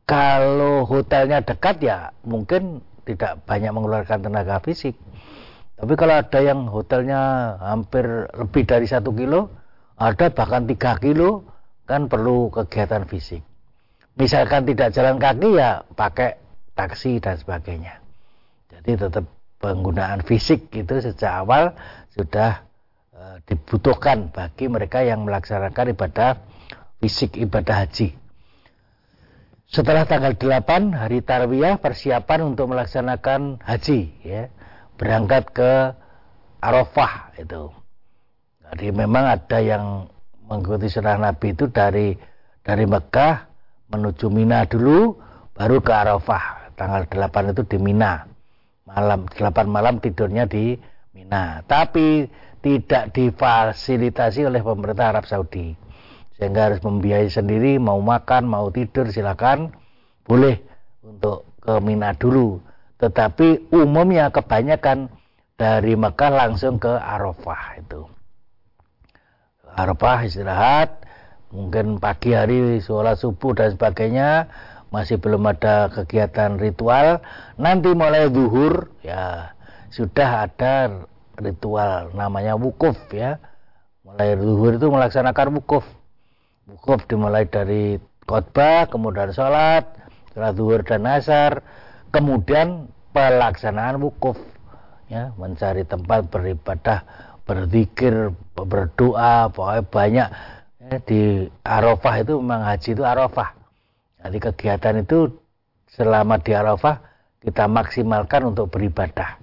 kalau 0.08 0.88
hotelnya 0.88 1.44
dekat 1.44 1.84
ya 1.84 2.16
mungkin 2.24 2.80
tidak 3.04 3.44
banyak 3.44 3.68
mengeluarkan 3.68 4.24
tenaga 4.24 4.64
fisik. 4.64 4.96
Tapi 5.74 5.92
kalau 5.98 6.14
ada 6.14 6.38
yang 6.38 6.70
hotelnya 6.70 7.54
hampir 7.58 8.30
lebih 8.30 8.62
dari 8.62 8.86
satu 8.86 9.10
kilo, 9.10 9.50
ada 9.98 10.30
bahkan 10.30 10.70
tiga 10.70 10.94
kilo, 11.02 11.44
kan 11.84 12.06
perlu 12.06 12.48
kegiatan 12.54 13.04
fisik. 13.10 13.42
Misalkan 14.14 14.62
tidak 14.62 14.94
jalan 14.94 15.18
kaki 15.18 15.58
ya 15.58 15.82
pakai 15.98 16.38
taksi 16.78 17.18
dan 17.18 17.34
sebagainya. 17.34 17.98
Jadi 18.70 18.90
tetap 18.94 19.24
penggunaan 19.58 20.22
fisik 20.22 20.70
itu 20.70 20.94
sejak 21.02 21.42
awal 21.42 21.74
sudah 22.14 22.62
e, 23.10 23.22
dibutuhkan 23.50 24.30
bagi 24.30 24.70
mereka 24.70 25.02
yang 25.02 25.26
melaksanakan 25.26 25.98
ibadah 25.98 26.38
fisik 27.02 27.34
ibadah 27.34 27.86
haji. 27.86 28.14
Setelah 29.66 30.06
tanggal 30.06 30.38
8 30.38 30.94
hari 30.94 31.18
tarwiyah 31.24 31.82
persiapan 31.82 32.54
untuk 32.54 32.70
melaksanakan 32.70 33.58
haji 33.64 34.00
ya. 34.22 34.52
Berangkat 34.94 35.50
ke 35.50 35.72
Arafah 36.62 37.34
itu. 37.36 37.68
Jadi 38.64 38.86
memang 38.94 39.28
ada 39.28 39.58
yang 39.60 40.08
mengikuti 40.48 40.88
sunnah 40.88 41.20
Nabi 41.20 41.52
itu 41.52 41.68
dari 41.68 42.16
dari 42.64 42.84
Mekah 42.88 43.44
menuju 43.92 44.32
Mina 44.32 44.64
dulu 44.64 45.20
baru 45.52 45.84
ke 45.84 45.92
Arafah. 45.92 46.74
Tanggal 46.74 47.06
8 47.06 47.54
itu 47.54 47.62
di 47.68 47.78
Mina. 47.78 48.26
Malam 48.88 49.30
8 49.30 49.68
malam 49.68 50.00
tidurnya 50.00 50.48
di 50.48 50.74
Mina. 51.14 51.62
Tapi 51.68 52.26
tidak 52.64 53.12
difasilitasi 53.12 54.48
oleh 54.48 54.64
pemerintah 54.64 55.12
Arab 55.12 55.28
Saudi. 55.28 55.76
Sehingga 56.34 56.72
harus 56.72 56.82
membiayai 56.82 57.30
sendiri 57.30 57.78
mau 57.78 58.00
makan 58.02 58.48
mau 58.48 58.66
tidur 58.74 59.06
silakan. 59.12 59.70
Boleh 60.24 60.58
untuk 61.04 61.46
ke 61.62 61.78
Mina 61.84 62.16
dulu 62.16 62.58
tetapi 63.04 63.68
umumnya 63.68 64.32
kebanyakan 64.32 65.12
dari 65.60 65.92
Mekah 65.92 66.32
langsung 66.32 66.80
ke 66.80 66.88
Arafah 66.88 67.76
itu. 67.76 68.08
Arafah 69.76 70.24
istirahat 70.24 71.04
mungkin 71.52 72.00
pagi 72.00 72.32
hari 72.32 72.80
sholat 72.80 73.20
subuh 73.20 73.52
dan 73.52 73.76
sebagainya 73.76 74.48
masih 74.88 75.20
belum 75.20 75.44
ada 75.50 75.92
kegiatan 75.92 76.56
ritual. 76.56 77.20
Nanti 77.60 77.92
mulai 77.92 78.30
zuhur 78.32 78.88
ya 79.04 79.52
sudah 79.92 80.48
ada 80.48 81.04
ritual 81.36 82.14
namanya 82.16 82.56
wukuf 82.56 82.96
ya. 83.12 83.36
Mulai 84.00 84.40
zuhur 84.40 84.80
itu 84.80 84.86
melaksanakan 84.88 85.60
wukuf. 85.60 85.84
Wukuf 86.70 87.04
dimulai 87.04 87.44
dari 87.44 88.00
khotbah 88.24 88.88
kemudian 88.88 89.34
sholat 89.36 89.84
setelah 90.30 90.50
zuhur 90.56 90.80
dan 90.86 91.04
asar. 91.04 91.60
Kemudian 92.14 92.93
pelaksanaan 93.14 94.02
wukuf 94.02 94.36
ya 95.06 95.30
mencari 95.38 95.86
tempat 95.86 96.26
beribadah 96.26 97.06
berzikir 97.46 98.34
berdoa 98.58 99.48
pokoknya 99.54 99.82
banyak 99.86 100.28
ya, 100.82 100.94
di 101.06 101.20
Arafah 101.62 102.14
itu 102.20 102.34
memang 102.42 102.66
haji 102.66 102.90
itu 102.98 103.04
Arafah 103.06 103.64
jadi 104.24 104.38
kegiatan 104.40 105.04
itu 105.04 105.36
selama 105.92 106.40
di 106.40 106.56
Arafah 106.56 107.04
kita 107.44 107.68
maksimalkan 107.68 108.56
untuk 108.56 108.72
beribadah. 108.72 109.36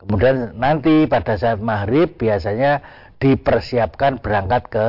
Kemudian 0.00 0.56
nanti 0.56 1.04
pada 1.04 1.36
saat 1.36 1.60
maghrib 1.60 2.16
biasanya 2.16 2.80
dipersiapkan 3.20 4.24
berangkat 4.24 4.72
ke 4.72 4.86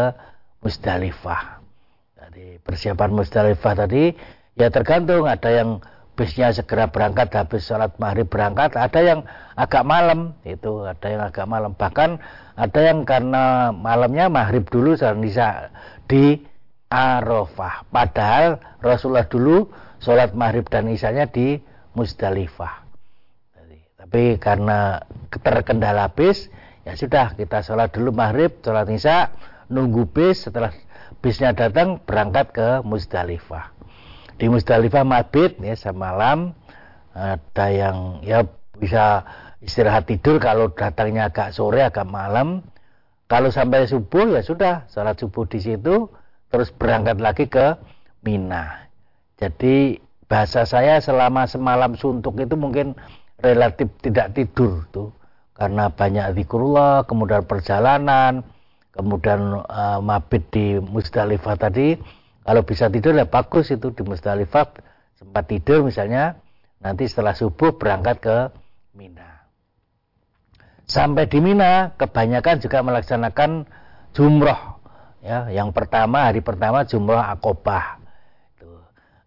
Musdalifah. 0.64 1.60
Jadi 2.16 2.64
persiapan 2.64 3.12
Musdalifah 3.12 3.74
tadi 3.76 4.16
ya 4.56 4.72
tergantung 4.72 5.28
ada 5.28 5.52
yang 5.52 5.84
bisnya 6.22 6.54
segera 6.54 6.94
berangkat 6.94 7.34
habis 7.34 7.66
sholat 7.66 7.98
maghrib 7.98 8.30
berangkat 8.30 8.78
ada 8.78 9.00
yang 9.02 9.26
agak 9.58 9.82
malam 9.82 10.38
itu 10.46 10.86
ada 10.86 11.08
yang 11.10 11.26
agak 11.26 11.50
malam 11.50 11.74
bahkan 11.74 12.22
ada 12.54 12.78
yang 12.78 13.10
karena 13.10 13.74
malamnya 13.74 14.30
maghrib 14.30 14.70
dulu 14.70 14.94
bisa 15.18 15.74
di 16.06 16.46
Arafah. 16.92 17.88
Padahal 17.88 18.60
Rasulullah 18.84 19.26
dulu 19.26 19.72
sholat 20.04 20.36
maghrib 20.36 20.68
dan 20.68 20.92
isanya 20.92 21.26
di 21.26 21.58
Musdalifah. 21.96 22.84
tapi 24.02 24.36
karena 24.42 25.00
terkendala 25.32 26.12
bis, 26.12 26.52
ya 26.84 26.98
sudah 27.00 27.38
kita 27.38 27.64
sholat 27.64 27.96
dulu 27.96 28.12
maghrib, 28.12 28.60
sholat 28.60 28.90
isya, 28.92 29.32
nunggu 29.72 30.10
bis, 30.12 30.46
setelah 30.46 30.76
bisnya 31.24 31.56
datang 31.56 31.98
berangkat 32.04 32.52
ke 32.52 32.68
Musdalifah. 32.84 33.81
Di 34.38 34.52
Musdalifah 34.52 35.04
mabit 35.04 35.60
ya 35.60 35.76
semalam 35.76 36.56
ada 37.12 37.68
yang 37.68 38.24
ya 38.24 38.48
bisa 38.80 39.28
istirahat 39.60 40.08
tidur 40.08 40.40
kalau 40.40 40.72
datangnya 40.72 41.30
agak 41.32 41.52
sore 41.56 41.84
agak 41.84 42.08
malam. 42.08 42.64
Kalau 43.32 43.48
sampai 43.48 43.88
subuh 43.88 44.36
ya 44.36 44.44
sudah 44.44 44.92
sholat 44.92 45.16
subuh 45.16 45.48
di 45.48 45.64
situ 45.64 46.12
terus 46.52 46.68
berangkat 46.76 47.24
lagi 47.24 47.48
ke 47.48 47.80
Mina. 48.28 48.92
Jadi 49.40 49.98
bahasa 50.28 50.68
saya 50.68 51.00
selama 51.00 51.48
semalam 51.48 51.96
suntuk 51.96 52.40
itu 52.44 52.60
mungkin 52.60 52.94
relatif 53.40 53.88
tidak 54.04 54.36
tidur 54.36 54.84
tuh 54.92 55.10
karena 55.62 55.94
banyak 55.94 56.42
zikrullah, 56.42 57.06
kemudian 57.06 57.46
perjalanan, 57.46 58.42
kemudian 58.98 59.62
uh, 59.62 60.02
mabit 60.02 60.42
di 60.50 60.82
Musdalifah 60.82 61.54
tadi. 61.54 62.02
Kalau 62.42 62.62
bisa 62.66 62.90
tidur 62.90 63.14
ya 63.14 63.30
bagus 63.30 63.70
itu 63.70 63.94
di 63.94 64.02
Musdalifah 64.02 64.74
sempat 65.14 65.46
tidur 65.46 65.86
misalnya 65.86 66.42
nanti 66.82 67.06
setelah 67.06 67.38
subuh 67.38 67.78
berangkat 67.78 68.18
ke 68.18 68.38
Mina. 68.98 69.46
Sampai 70.90 71.30
di 71.30 71.40
Mina 71.40 71.94
kebanyakan 71.96 72.60
juga 72.60 72.82
melaksanakan 72.82 73.70
jumroh. 74.12 74.82
Ya, 75.22 75.54
yang 75.54 75.70
pertama 75.70 76.26
hari 76.26 76.42
pertama 76.42 76.84
jumroh 76.84 77.22
akobah. 77.22 78.02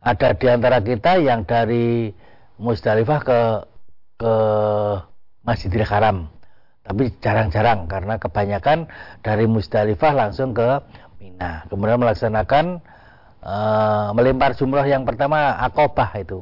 Ada 0.05 0.37
di 0.37 0.47
antara 0.51 0.83
kita 0.85 1.17
yang 1.23 1.47
dari 1.49 2.13
Musdalifah 2.61 3.21
ke 3.25 3.41
ke 4.21 4.35
Masjidil 5.47 5.87
Haram. 5.87 6.29
Tapi 6.85 7.17
jarang-jarang 7.23 7.89
karena 7.89 8.21
kebanyakan 8.21 8.91
dari 9.25 9.49
Musdalifah 9.49 10.13
langsung 10.13 10.53
ke 10.53 10.85
Mina. 11.17 11.65
Kemudian 11.73 11.97
melaksanakan 11.97 12.85
uh, 13.45 14.11
melempar 14.17 14.57
jumroh 14.57 14.83
yang 14.83 15.05
pertama 15.05 15.61
akobah 15.61 16.11
itu. 16.17 16.41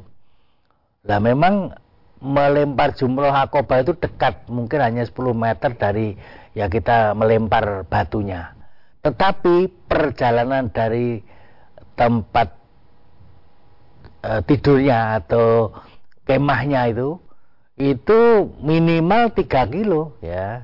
Lah 1.02 1.18
memang 1.18 1.74
melempar 2.22 2.94
jumroh 2.94 3.34
akobah 3.34 3.82
itu 3.82 3.98
dekat, 3.98 4.46
mungkin 4.46 4.78
hanya 4.78 5.02
10 5.02 5.34
meter 5.34 5.70
dari 5.74 6.14
ya 6.54 6.70
kita 6.70 7.18
melempar 7.18 7.82
batunya. 7.90 8.54
Tetapi 9.02 9.90
perjalanan 9.90 10.70
dari 10.70 11.18
tempat 11.98 12.54
uh, 14.22 14.40
tidurnya 14.46 15.18
atau 15.18 15.74
kemahnya 16.22 16.86
itu 16.94 17.18
itu 17.82 18.46
minimal 18.62 19.34
3 19.34 19.74
kilo 19.74 20.14
ya. 20.22 20.62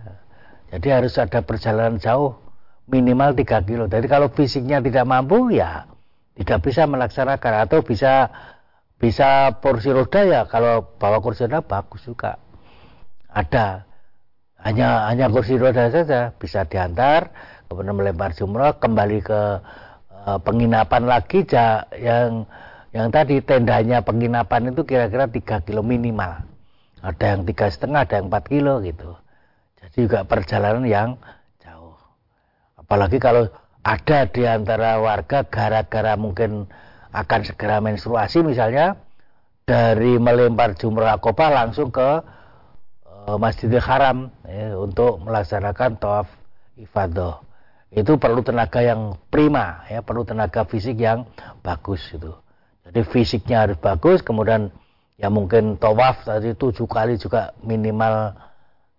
Jadi 0.68 0.86
harus 0.92 1.16
ada 1.18 1.42
perjalanan 1.42 1.98
jauh 1.98 2.38
minimal 2.86 3.34
3 3.34 3.66
kilo. 3.66 3.84
Jadi 3.90 4.06
kalau 4.06 4.30
fisiknya 4.30 4.78
tidak 4.78 5.02
mampu 5.02 5.50
ya 5.50 5.87
tidak 6.38 6.58
bisa 6.62 6.86
melaksanakan 6.86 7.66
atau 7.66 7.82
bisa 7.82 8.30
bisa 8.98 9.58
porsi 9.58 9.90
roda 9.90 10.22
ya 10.22 10.46
kalau 10.46 10.86
bawa 10.98 11.18
kursi 11.18 11.50
roda 11.50 11.62
bagus 11.66 12.06
juga. 12.06 12.38
Ada 13.28 13.86
hanya 14.62 15.10
hanya 15.10 15.26
kursi 15.30 15.58
roda 15.58 15.90
saja 15.90 16.34
bisa 16.34 16.66
diantar 16.66 17.30
kemudian 17.68 17.94
melempar 17.94 18.32
jumroh 18.32 18.74
kembali 18.80 19.18
ke 19.22 19.40
uh, 20.24 20.38
penginapan 20.40 21.04
lagi 21.04 21.44
ja, 21.44 21.84
yang 21.94 22.48
yang 22.90 23.12
tadi 23.12 23.44
tendanya 23.44 24.00
penginapan 24.00 24.72
itu 24.72 24.82
kira-kira 24.88 25.28
3 25.28 25.66
kilo 25.68 25.84
minimal. 25.84 26.40
Ada 27.04 27.36
yang 27.36 27.42
tiga 27.46 27.68
setengah 27.68 28.08
ada 28.08 28.14
yang 28.18 28.32
4 28.32 28.48
kilo 28.48 28.80
gitu. 28.82 29.14
Jadi 29.78 30.08
juga 30.08 30.24
perjalanan 30.24 30.82
yang 30.88 31.20
jauh. 31.62 31.94
Apalagi 32.80 33.20
kalau 33.20 33.46
ada 33.88 34.28
di 34.28 34.44
antara 34.44 35.00
warga 35.00 35.48
gara-gara 35.48 36.12
mungkin 36.20 36.68
akan 37.08 37.40
segera 37.40 37.80
menstruasi 37.80 38.44
misalnya 38.44 39.00
dari 39.64 40.20
melempar 40.20 40.76
jumrah 40.76 41.16
akobah 41.16 41.48
langsung 41.48 41.88
ke 41.88 42.20
uh, 43.08 43.36
Masjidil 43.40 43.80
Haram 43.80 44.28
ya, 44.44 44.76
untuk 44.76 45.24
melaksanakan 45.24 45.96
tawaf 45.96 46.28
ifadah. 46.76 47.40
Itu 47.88 48.20
perlu 48.20 48.44
tenaga 48.44 48.84
yang 48.84 49.16
prima 49.32 49.88
ya 49.88 50.04
perlu 50.04 50.28
tenaga 50.28 50.68
fisik 50.68 51.00
yang 51.00 51.24
bagus 51.64 52.04
itu. 52.12 52.36
Jadi 52.84 53.00
fisiknya 53.08 53.64
harus 53.64 53.80
bagus 53.80 54.20
kemudian 54.20 54.68
ya 55.16 55.32
mungkin 55.32 55.80
tawaf 55.80 56.28
tadi 56.28 56.52
tujuh 56.52 56.84
kali 56.84 57.16
juga 57.16 57.56
minimal 57.64 58.36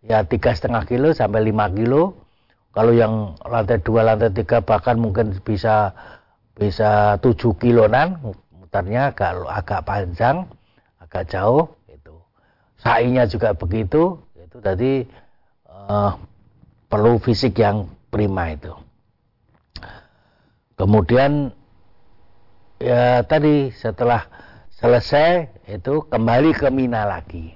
ya 0.02 0.26
tiga 0.26 0.50
setengah 0.58 0.90
kilo 0.90 1.14
sampai 1.14 1.46
lima 1.46 1.70
kilo 1.70 2.29
kalau 2.70 2.94
yang 2.94 3.34
lantai 3.42 3.82
dua, 3.82 4.06
lantai 4.06 4.30
tiga 4.30 4.62
bahkan 4.62 5.02
mungkin 5.02 5.34
bisa 5.42 5.98
bisa 6.54 7.18
tujuh 7.18 7.58
kilonan, 7.58 8.22
mutarnya 8.54 9.10
agak 9.10 9.32
agak 9.50 9.82
panjang, 9.88 10.46
agak 11.02 11.26
jauh. 11.34 11.74
Itu. 11.90 12.22
Sainya 12.78 13.26
juga 13.26 13.58
begitu. 13.58 14.22
Itu 14.38 14.62
tadi 14.62 15.02
uh, 15.66 16.14
perlu 16.86 17.18
fisik 17.18 17.58
yang 17.58 17.90
prima 18.14 18.54
itu. 18.54 18.74
Kemudian 20.78 21.52
ya 22.80 23.26
tadi 23.26 23.74
setelah 23.74 24.30
selesai 24.80 25.52
itu 25.68 26.06
kembali 26.08 26.56
ke 26.56 26.70
Mina 26.72 27.04
lagi. 27.04 27.52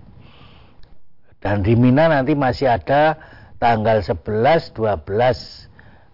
Dan 1.38 1.62
di 1.62 1.76
Mina 1.76 2.12
nanti 2.12 2.34
masih 2.36 2.72
ada 2.72 3.20
tanggal 3.64 4.04
11 4.04 4.76
12 4.76 5.08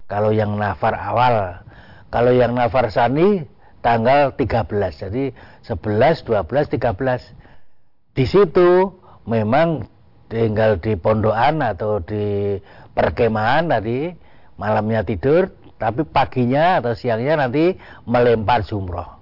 kalau 0.05 0.29
yang 0.29 0.53
nafar 0.53 0.93
awal. 0.93 1.65
Kalau 2.13 2.29
yang 2.29 2.53
nafar 2.53 2.93
sani 2.93 3.49
tanggal 3.81 4.37
13 4.37 4.69
jadi 5.09 5.33
11 5.65 6.29
12 6.29 6.45
13 6.45 8.13
di 8.13 8.25
situ 8.29 8.93
memang 9.25 9.89
tinggal 10.29 10.77
di 10.77 10.93
pondokan 10.93 11.65
atau 11.65 11.97
di 12.05 12.57
perkemahan 12.93 13.65
tadi 13.65 14.13
malamnya 14.61 15.01
tidur 15.01 15.49
tapi 15.81 16.05
paginya 16.05 16.83
atau 16.83 16.93
siangnya 16.93 17.47
nanti 17.47 17.73
melempar 18.05 18.61
jumroh. 18.61 19.17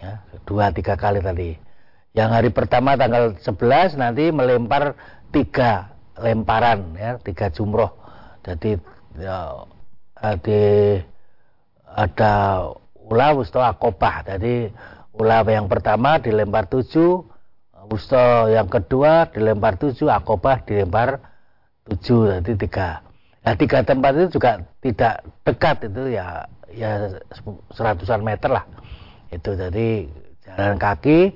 Ya 0.00 0.24
dua 0.48 0.72
tiga 0.72 0.96
kali 0.96 1.20
tadi. 1.20 1.58
Yang 2.16 2.30
hari 2.32 2.50
pertama 2.54 2.96
tanggal 2.96 3.36
11 3.36 4.00
nanti 4.00 4.32
melempar 4.32 4.96
tiga 5.34 5.95
lemparan 6.20 6.96
ya 6.96 7.18
tiga 7.20 7.52
jumroh. 7.52 7.92
Jadi 8.44 8.78
ya, 9.18 9.66
ada 10.16 10.62
ada 11.86 12.32
ulah 13.06 13.30
wusto 13.38 13.62
akobah 13.62 14.26
jadi 14.26 14.70
ulah 15.16 15.46
yang 15.46 15.70
pertama 15.70 16.18
dilempar 16.18 16.66
tujuh 16.68 17.24
wusto 17.86 18.50
yang 18.50 18.66
kedua 18.66 19.30
dilempar 19.30 19.78
tujuh 19.78 20.10
akobah 20.10 20.66
dilempar 20.66 21.22
tujuh. 21.86 22.42
Jadi 22.42 22.52
tiga. 22.66 23.00
Nah 23.46 23.54
tiga 23.54 23.78
tempat 23.86 24.12
itu 24.18 24.26
juga 24.38 24.58
tidak 24.82 25.22
dekat 25.46 25.76
itu 25.86 26.18
ya 26.18 26.50
ya 26.74 26.90
seratusan 27.72 28.26
meter 28.26 28.50
lah. 28.50 28.66
Itu 29.30 29.54
jadi 29.54 30.10
jalan 30.42 30.76
kaki 30.78 31.34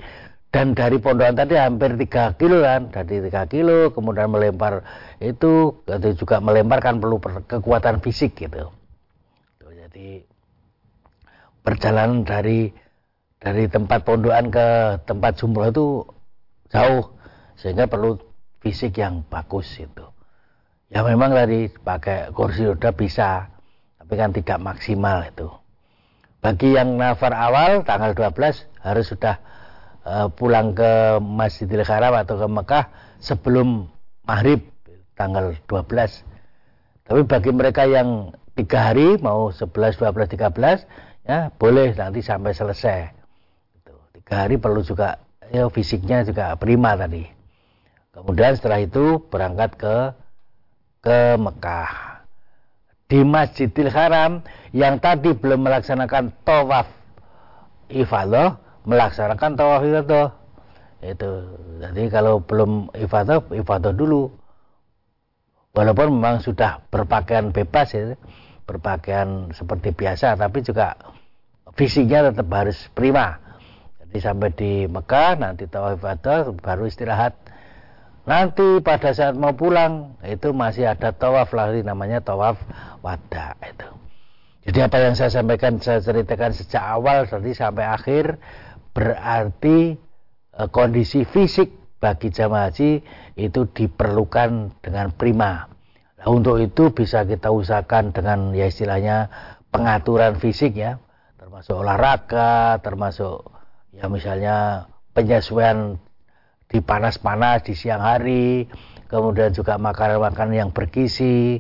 dan 0.51 0.75
dari 0.75 0.99
pondokan 0.99 1.39
tadi 1.39 1.55
hampir 1.55 1.95
3 1.95 2.35
kilo 2.35 2.67
kan 2.67 2.91
dari 2.91 3.23
3 3.23 3.47
kilo 3.47 3.95
kemudian 3.95 4.35
melempar 4.35 4.83
itu 5.23 5.79
juga 6.19 6.43
melempar 6.43 6.83
kan 6.83 6.99
perlu 6.99 7.23
kekuatan 7.23 8.03
fisik 8.03 8.35
gitu. 8.35 8.75
Jadi 9.63 10.27
perjalanan 11.63 12.27
dari 12.27 12.75
dari 13.39 13.71
tempat 13.71 14.03
pondokan 14.03 14.51
ke 14.51 14.69
tempat 15.07 15.33
jumroh 15.39 15.71
itu 15.71 15.87
jauh 16.71 17.15
sehingga 17.55 17.87
perlu 17.87 18.19
fisik 18.59 18.99
yang 18.99 19.23
bagus 19.31 19.71
itu 19.79 20.05
ya 20.91 21.07
memang 21.07 21.31
tadi 21.31 21.71
pakai 21.71 22.35
kursi 22.35 22.67
roda 22.67 22.91
bisa 22.91 23.49
tapi 24.03 24.19
kan 24.19 24.35
tidak 24.35 24.59
maksimal 24.59 25.23
itu. 25.23 25.47
Bagi 26.43 26.75
yang 26.75 26.99
nafar 26.99 27.31
awal 27.31 27.87
tanggal 27.87 28.11
12 28.17 28.67
harus 28.83 29.07
sudah 29.07 29.39
uh, 30.05 30.29
pulang 30.33 30.73
ke 30.73 31.21
Masjidil 31.21 31.85
Haram 31.85 32.17
atau 32.17 32.41
ke 32.41 32.47
Mekah 32.49 32.85
sebelum 33.21 33.89
maghrib 34.25 34.65
tanggal 35.19 35.57
12. 35.69 36.25
Tapi 37.05 37.21
bagi 37.27 37.51
mereka 37.51 37.85
yang 37.85 38.33
tiga 38.55 38.93
hari 38.93 39.19
mau 39.21 39.51
11, 39.51 39.99
12, 39.99 40.37
13 40.37 41.29
ya 41.29 41.53
boleh 41.55 41.93
nanti 41.97 42.21
sampai 42.25 42.53
selesai. 42.55 43.13
Itu. 43.77 43.95
Tiga 44.21 44.47
hari 44.47 44.57
perlu 44.57 44.81
juga 44.81 45.21
ya 45.51 45.67
fisiknya 45.69 46.25
juga 46.25 46.55
prima 46.57 46.95
tadi. 46.97 47.27
Kemudian 48.11 48.55
setelah 48.59 48.83
itu 48.83 49.23
berangkat 49.31 49.77
ke 49.79 49.97
ke 51.01 51.19
Mekah. 51.41 52.23
Di 53.11 53.27
Masjidil 53.27 53.91
Haram 53.91 54.47
yang 54.71 55.03
tadi 55.03 55.35
belum 55.35 55.67
melaksanakan 55.67 56.31
tawaf 56.47 56.87
ifadah 57.91 58.70
melaksanakan 58.85 59.57
tawaf 59.57 59.83
itu. 59.85 60.23
Itu 61.01 61.31
jadi 61.81 62.03
kalau 62.13 62.45
belum 62.45 62.93
ifadah 62.93 63.49
ifadah 63.53 63.93
dulu. 63.97 64.29
Walaupun 65.71 66.19
memang 66.19 66.43
sudah 66.43 66.83
berpakaian 66.91 67.55
bebas 67.55 67.95
ya 67.95 68.19
berpakaian 68.67 69.51
seperti 69.51 69.91
biasa 69.91 70.39
tapi 70.39 70.63
juga 70.63 70.95
fisiknya 71.75 72.31
tetap 72.31 72.47
harus 72.55 72.79
prima. 72.95 73.39
Jadi 74.03 74.17
sampai 74.19 74.51
di 74.55 74.73
Mekah 74.87 75.39
nanti 75.39 75.67
tawaf 75.67 75.99
ifadah 75.99 76.55
baru 76.59 76.87
istirahat. 76.87 77.35
Nanti 78.27 78.79
pada 78.85 79.11
saat 79.11 79.35
mau 79.35 79.57
pulang 79.57 80.21
itu 80.23 80.55
masih 80.55 80.87
ada 80.87 81.11
tawaf 81.11 81.51
lagi 81.51 81.83
namanya 81.83 82.23
tawaf 82.23 82.61
wada 83.03 83.59
itu. 83.67 83.89
Jadi 84.71 84.79
apa 84.87 84.97
yang 85.03 85.15
saya 85.17 85.33
sampaikan 85.33 85.81
saya 85.81 86.05
ceritakan 86.05 86.53
sejak 86.53 86.85
awal 86.85 87.25
tadi 87.27 87.57
sampai 87.57 87.91
akhir 87.91 88.39
berarti 88.93 89.95
e, 90.55 90.61
kondisi 90.71 91.25
fisik 91.27 91.99
bagi 92.01 92.33
jamaah 92.33 92.73
haji 92.73 92.91
itu 93.37 93.61
diperlukan 93.71 94.81
dengan 94.81 95.13
prima. 95.13 95.69
Nah, 96.21 96.27
untuk 96.29 96.61
itu 96.61 96.93
bisa 96.93 97.25
kita 97.25 97.53
usahakan 97.53 98.13
dengan 98.13 98.53
ya 98.57 98.69
istilahnya 98.69 99.29
pengaturan 99.73 100.37
fisik 100.37 100.77
ya, 100.77 101.01
termasuk 101.37 101.81
olahraga, 101.81 102.81
termasuk 102.85 103.49
ya 103.97 104.09
misalnya 104.09 104.89
penyesuaian 105.17 105.97
di 106.71 106.79
panas-panas 106.81 107.67
di 107.67 107.75
siang 107.75 108.01
hari, 108.01 108.71
kemudian 109.11 109.51
juga 109.51 109.75
makanan-makanan 109.77 110.55
yang 110.55 110.71
bergizi, 110.71 111.59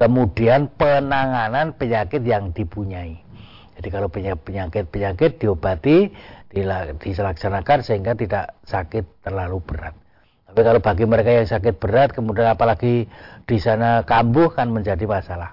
kemudian 0.00 0.72
penanganan 0.74 1.76
penyakit 1.76 2.24
yang 2.24 2.56
dipunyai. 2.56 3.20
Jadi 3.76 3.88
kalau 3.92 4.08
penyakit-penyakit 4.08 5.36
diobati, 5.36 6.08
dilaksanakan 6.56 7.84
sehingga 7.84 8.16
tidak 8.16 8.56
sakit 8.64 9.26
terlalu 9.26 9.60
berat. 9.60 9.94
Tapi 10.46 10.60
kalau 10.64 10.80
bagi 10.80 11.04
mereka 11.04 11.30
yang 11.36 11.44
sakit 11.44 11.76
berat, 11.76 12.16
kemudian 12.16 12.48
apalagi 12.48 13.04
di 13.44 13.58
sana 13.60 14.08
kambuh 14.08 14.48
kan 14.54 14.72
menjadi 14.72 15.04
masalah. 15.04 15.52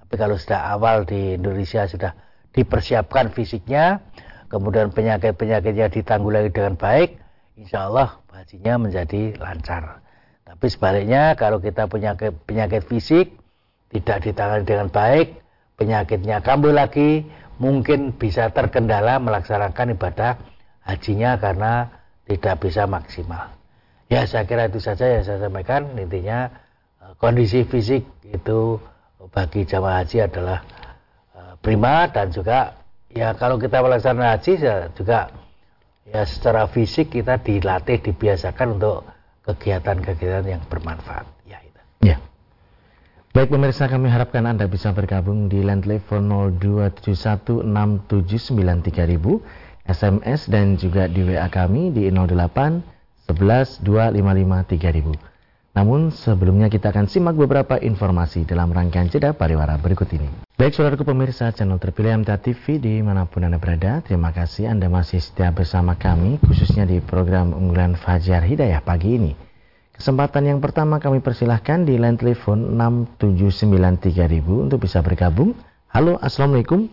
Tapi 0.00 0.14
kalau 0.16 0.40
sudah 0.40 0.72
awal 0.72 1.04
di 1.04 1.36
Indonesia 1.36 1.84
sudah 1.84 2.16
dipersiapkan 2.56 3.28
fisiknya, 3.28 4.00
kemudian 4.48 4.88
penyakit-penyakitnya 4.88 5.92
ditanggulangi 5.92 6.48
dengan 6.48 6.80
baik, 6.80 7.20
insya 7.60 7.92
Allah 7.92 8.16
hajinya 8.32 8.88
menjadi 8.88 9.36
lancar. 9.36 10.00
Tapi 10.48 10.66
sebaliknya 10.72 11.36
kalau 11.36 11.60
kita 11.60 11.84
punya 11.92 12.16
penyakit 12.16 12.88
fisik 12.88 13.36
tidak 13.92 14.24
ditangani 14.24 14.64
dengan 14.64 14.88
baik, 14.88 15.44
penyakitnya 15.76 16.40
kambuh 16.40 16.72
lagi, 16.72 17.28
mungkin 17.58 18.14
bisa 18.14 18.50
terkendala 18.54 19.18
melaksanakan 19.18 19.98
ibadah 19.98 20.38
hajinya 20.86 21.36
karena 21.36 21.90
tidak 22.24 22.62
bisa 22.62 22.86
maksimal. 22.86 23.52
Ya 24.08 24.24
saya 24.24 24.48
kira 24.48 24.72
itu 24.72 24.80
saja 24.80 25.04
yang 25.04 25.24
saya 25.26 25.46
sampaikan 25.46 25.92
intinya 26.00 26.48
eh, 27.02 27.12
kondisi 27.20 27.66
fisik 27.68 28.08
itu 28.24 28.80
bagi 29.34 29.68
jamaah 29.68 30.00
haji 30.00 30.18
adalah 30.24 30.64
eh, 31.36 31.54
prima 31.60 32.08
dan 32.08 32.32
juga 32.32 32.78
ya 33.12 33.36
kalau 33.36 33.60
kita 33.60 33.84
melaksanakan 33.84 34.38
haji 34.38 34.52
ya 34.56 34.76
juga 34.96 35.28
ya 36.08 36.24
secara 36.24 36.64
fisik 36.72 37.12
kita 37.12 37.36
dilatih 37.44 38.00
dibiasakan 38.00 38.80
untuk 38.80 39.04
kegiatan-kegiatan 39.44 40.44
yang 40.44 40.62
bermanfaat 40.68 41.28
ya 41.44 41.60
itu. 41.60 41.80
Ya. 42.04 42.16
Baik 43.38 43.54
pemirsa 43.54 43.86
kami 43.86 44.10
harapkan 44.10 44.42
Anda 44.50 44.66
bisa 44.66 44.90
bergabung 44.90 45.46
di 45.46 45.62
line 45.62 45.78
telepon 45.78 46.26
02716793000 46.58 48.10
SMS 49.86 50.50
dan 50.50 50.74
juga 50.74 51.06
di 51.06 51.22
WA 51.22 51.46
kami 51.46 51.94
di 51.94 52.10
08 52.10 53.30
11 53.30 53.86
255 53.86 54.74
3000. 54.74 55.70
Namun 55.70 56.10
sebelumnya 56.10 56.66
kita 56.66 56.90
akan 56.90 57.06
simak 57.06 57.38
beberapa 57.38 57.78
informasi 57.78 58.42
dalam 58.42 58.74
rangkaian 58.74 59.06
jeda 59.06 59.30
pariwara 59.30 59.78
berikut 59.78 60.10
ini. 60.18 60.26
Baik 60.58 60.74
saudaraku 60.74 61.06
pemirsa 61.06 61.54
channel 61.54 61.78
terpilih 61.78 62.26
MTA 62.26 62.42
TV 62.42 62.82
di 62.82 62.98
mana 63.06 63.30
pun 63.30 63.46
Anda 63.46 63.62
berada, 63.62 64.02
terima 64.02 64.34
kasih 64.34 64.66
Anda 64.66 64.90
masih 64.90 65.22
setia 65.22 65.54
bersama 65.54 65.94
kami 65.94 66.42
khususnya 66.42 66.90
di 66.90 66.98
program 66.98 67.54
unggulan 67.54 67.94
Fajar 67.94 68.42
Hidayah 68.42 68.82
pagi 68.82 69.14
ini. 69.14 69.47
Kesempatan 69.98 70.46
yang 70.46 70.62
pertama 70.62 71.02
kami 71.02 71.18
persilahkan 71.18 71.82
di 71.82 71.98
line 71.98 72.14
telepon 72.14 72.78
6793000 73.18 74.46
untuk 74.46 74.86
bisa 74.86 75.02
bergabung. 75.02 75.58
Halo, 75.90 76.14
Assalamualaikum. 76.22 76.86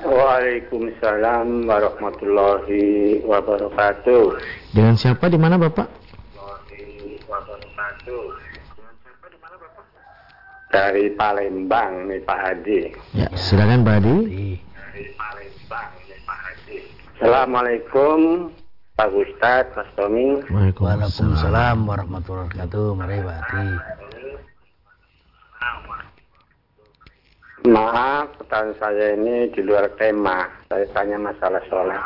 Waalaikumsalam 0.00 1.68
warahmatullahi 1.68 3.20
wabarakatuh. 3.20 4.32
Dengan 4.72 4.96
siapa 4.96 5.28
di 5.28 5.36
mana 5.36 5.60
Bapak? 5.60 5.92
Dari 10.72 11.12
Palembang 11.20 12.08
nih 12.08 12.24
Pak 12.24 12.38
Hadi. 12.40 12.96
Ya, 13.12 13.28
silakan 13.36 13.84
Pak 13.84 14.00
Hadi. 14.00 14.56
Dari 14.56 15.04
Palembang 15.20 15.92
nih 16.08 16.18
Pak 16.24 16.38
Hadi. 16.48 16.78
Assalamualaikum 17.20 18.48
Pak 19.00 19.16
Ustadz, 19.16 19.72
Mas 19.80 19.88
Tommy. 19.96 20.44
Waalaikumsalam 20.52 21.88
warahmatullahi 21.88 22.52
wabarakatuh. 22.52 22.86
Mari 23.00 23.16
Adi. 23.24 23.68
Maaf, 27.64 28.28
pertanyaan 28.36 28.76
saya 28.76 29.16
ini 29.16 29.48
di 29.56 29.64
luar 29.64 29.88
tema. 29.96 30.52
Saya 30.68 30.84
tanya 30.92 31.16
masalah 31.16 31.64
sholat. 31.72 32.04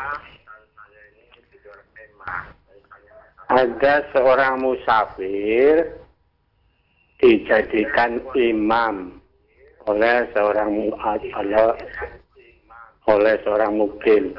Ada 3.51 4.07
seorang 4.15 4.63
musafir 4.63 5.99
dijadikan 7.19 8.23
imam 8.39 9.19
oleh 9.83 10.31
seorang 10.31 10.71
oleh, 10.95 11.75
oleh 13.11 13.35
seorang 13.43 13.83
mukil. 13.83 14.31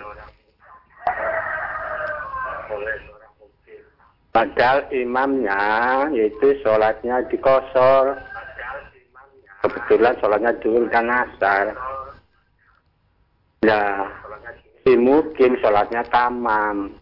Padahal 4.37 4.85
imamnya 4.92 5.64
itu 6.12 6.61
sholatnya 6.61 7.25
dikosor. 7.33 8.20
Kebetulan 9.64 10.12
sholatnya 10.20 10.53
dulu 10.61 10.85
dan 10.92 11.09
asar. 11.09 11.72
Nah, 13.64 14.12
si 14.85 14.92
mungkin 14.92 15.57
sholatnya 15.57 16.05
tamam. 16.12 16.92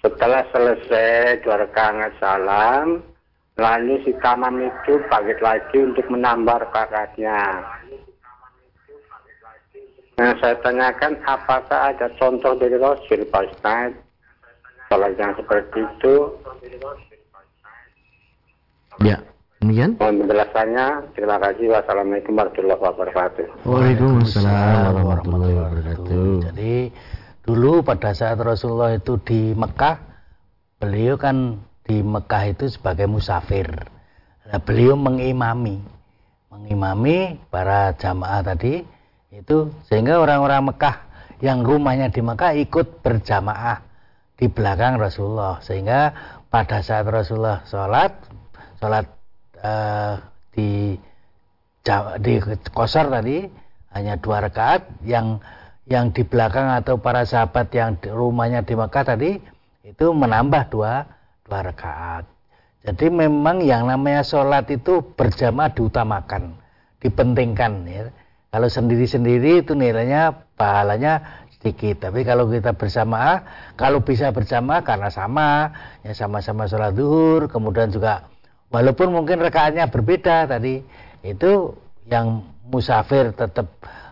Setelah 0.00 0.48
selesai 0.56 1.44
dua 1.44 1.68
rakaat 1.68 2.16
salam, 2.16 3.04
lalu 3.60 4.00
si 4.08 4.16
tamam 4.24 4.56
itu 4.56 4.96
bangkit 5.12 5.44
lagi 5.44 5.84
untuk 5.84 6.08
menambah 6.08 6.64
rakaatnya. 6.64 7.60
Nah, 10.16 10.32
saya 10.40 10.56
tanyakan 10.64 11.20
apakah 11.28 11.92
ada 11.92 12.08
contoh 12.16 12.56
dari 12.56 12.80
Rasul 12.80 13.28
Pak 13.28 13.52
Ustaz? 13.52 14.05
Kalau 14.86 15.08
yang 15.18 15.34
seperti 15.34 15.82
itu. 15.82 16.14
Ya, 19.02 19.20
demikian. 19.60 19.98
Mohon 20.00 20.14
penjelasannya. 20.24 20.86
Terima 21.12 21.36
kasih. 21.42 21.66
Wassalamualaikum 21.74 22.32
warahmatullahi 22.38 22.80
wabarakatuh. 22.80 23.46
Waalaikumsalam 23.66 24.78
warahmatullahi 24.94 25.54
wabarakatuh. 25.58 26.26
Jadi 26.52 26.74
dulu 27.44 27.82
pada 27.82 28.14
saat 28.16 28.38
Rasulullah 28.40 28.96
itu 28.96 29.18
di 29.20 29.52
Mekah, 29.52 29.96
beliau 30.80 31.20
kan 31.20 31.60
di 31.84 32.00
Mekah 32.00 32.42
itu 32.50 32.70
sebagai 32.70 33.04
musafir. 33.10 33.68
Nah, 34.46 34.62
beliau 34.62 34.94
mengimami, 34.94 35.82
mengimami 36.48 37.36
para 37.50 37.90
jamaah 37.98 38.46
tadi 38.46 38.86
itu 39.34 39.68
sehingga 39.90 40.22
orang-orang 40.22 40.72
Mekah 40.72 40.96
yang 41.44 41.60
rumahnya 41.66 42.08
di 42.08 42.22
Mekah 42.24 42.56
ikut 42.56 43.04
berjamaah 43.04 43.85
di 44.36 44.46
belakang 44.52 45.00
Rasulullah 45.00 45.64
sehingga 45.64 46.12
pada 46.52 46.84
saat 46.84 47.08
Rasulullah 47.08 47.64
sholat 47.64 48.12
sholat 48.78 49.06
uh, 49.64 50.20
di 50.52 50.96
di 52.20 52.34
kosor 52.72 53.08
tadi 53.08 53.48
hanya 53.96 54.20
dua 54.20 54.44
rakaat 54.44 54.84
yang 55.06 55.40
yang 55.86 56.10
di 56.10 56.26
belakang 56.26 56.68
atau 56.68 56.98
para 56.98 57.22
sahabat 57.22 57.70
yang 57.72 57.96
di 57.96 58.10
rumahnya 58.10 58.66
di 58.66 58.74
Mekah 58.74 59.04
tadi 59.06 59.38
itu 59.86 60.06
menambah 60.10 60.68
dua 60.68 61.06
dua 61.46 61.60
rakaat. 61.62 62.26
Jadi 62.86 63.06
memang 63.10 63.62
yang 63.62 63.86
namanya 63.86 64.22
sholat 64.22 64.70
itu 64.70 65.02
berjamaah 65.02 65.74
diutamakan, 65.74 66.54
dipentingkan. 67.02 67.72
Ya. 67.86 68.10
Kalau 68.50 68.70
sendiri-sendiri 68.70 69.66
itu 69.66 69.74
nilainya 69.74 70.46
pahalanya 70.54 71.45
sedikit. 71.56 72.08
Tapi 72.08 72.22
kalau 72.22 72.46
kita 72.52 72.76
bersama, 72.76 73.42
kalau 73.74 74.04
bisa 74.04 74.30
bersama 74.30 74.84
karena 74.84 75.08
sama, 75.08 75.72
ya 76.04 76.12
sama-sama 76.12 76.68
sholat 76.68 76.92
duhur, 76.92 77.48
kemudian 77.48 77.88
juga 77.88 78.28
walaupun 78.68 79.10
mungkin 79.10 79.40
rekaatnya 79.40 79.88
berbeda 79.88 80.46
tadi, 80.46 80.84
itu 81.24 81.72
yang 82.06 82.44
musafir 82.68 83.32
tetap 83.32 83.66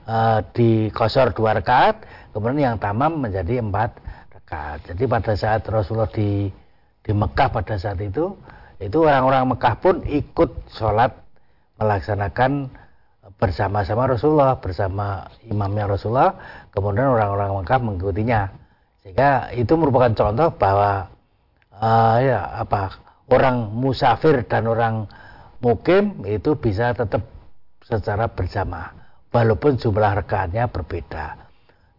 uh, 0.09 0.41
di 0.57 0.89
kosor 0.91 1.37
dua 1.37 1.55
rakaat, 1.61 2.03
kemudian 2.33 2.75
yang 2.75 2.77
tamam 2.81 3.21
menjadi 3.21 3.61
empat 3.61 3.95
rakaat. 4.33 4.79
Jadi 4.91 5.05
pada 5.05 5.33
saat 5.37 5.63
Rasulullah 5.69 6.11
di 6.11 6.49
di 7.05 7.13
Mekah 7.13 7.53
pada 7.53 7.77
saat 7.77 8.01
itu, 8.01 8.33
itu 8.81 8.99
orang-orang 9.05 9.53
Mekah 9.53 9.75
pun 9.77 10.01
ikut 10.09 10.51
sholat 10.73 11.13
melaksanakan 11.77 12.73
bersama-sama 13.45 14.09
Rasulullah 14.09 14.57
bersama 14.57 15.29
imamnya 15.45 15.85
Rasulullah 15.85 16.33
kemudian 16.73 17.13
orang-orang 17.13 17.61
Mekah 17.61 17.81
mengikutinya. 17.85 18.41
Sehingga 19.05 19.53
itu 19.53 19.77
merupakan 19.77 20.17
contoh 20.17 20.49
bahwa 20.57 21.13
uh, 21.77 22.17
ya 22.25 22.57
apa 22.57 22.97
orang 23.29 23.69
musafir 23.77 24.49
dan 24.49 24.65
orang 24.65 25.05
mukim 25.61 26.25
itu 26.25 26.57
bisa 26.57 26.97
tetap 26.97 27.21
secara 27.85 28.33
berjamaah 28.33 28.97
walaupun 29.29 29.77
jumlah 29.77 30.25
rekaatnya 30.25 30.73
berbeda. 30.73 31.45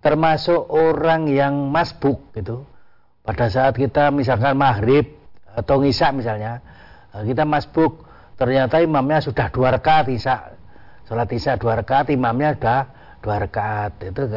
Termasuk 0.01 0.73
orang 0.73 1.29
yang 1.29 1.69
masbuk 1.69 2.33
gitu 2.33 2.65
pada 3.21 3.53
saat 3.53 3.77
kita 3.77 4.09
misalkan 4.09 4.57
maghrib 4.57 5.13
atau 5.53 5.77
ngisa 5.77 6.09
misalnya 6.09 6.65
eh, 7.13 7.21
kita 7.21 7.45
masbuk 7.45 8.01
ternyata 8.33 8.81
imamnya 8.81 9.21
sudah 9.21 9.53
dua 9.53 9.77
rakaat 9.77 10.09
isya 10.09 10.54
sholat 11.05 11.29
isya 11.31 11.57
dua 11.57 11.81
rakaat 11.81 12.09
imamnya 12.13 12.57
sudah 12.57 12.81
dua 13.21 13.35
rakaat. 13.41 13.91
Itu 14.05 14.29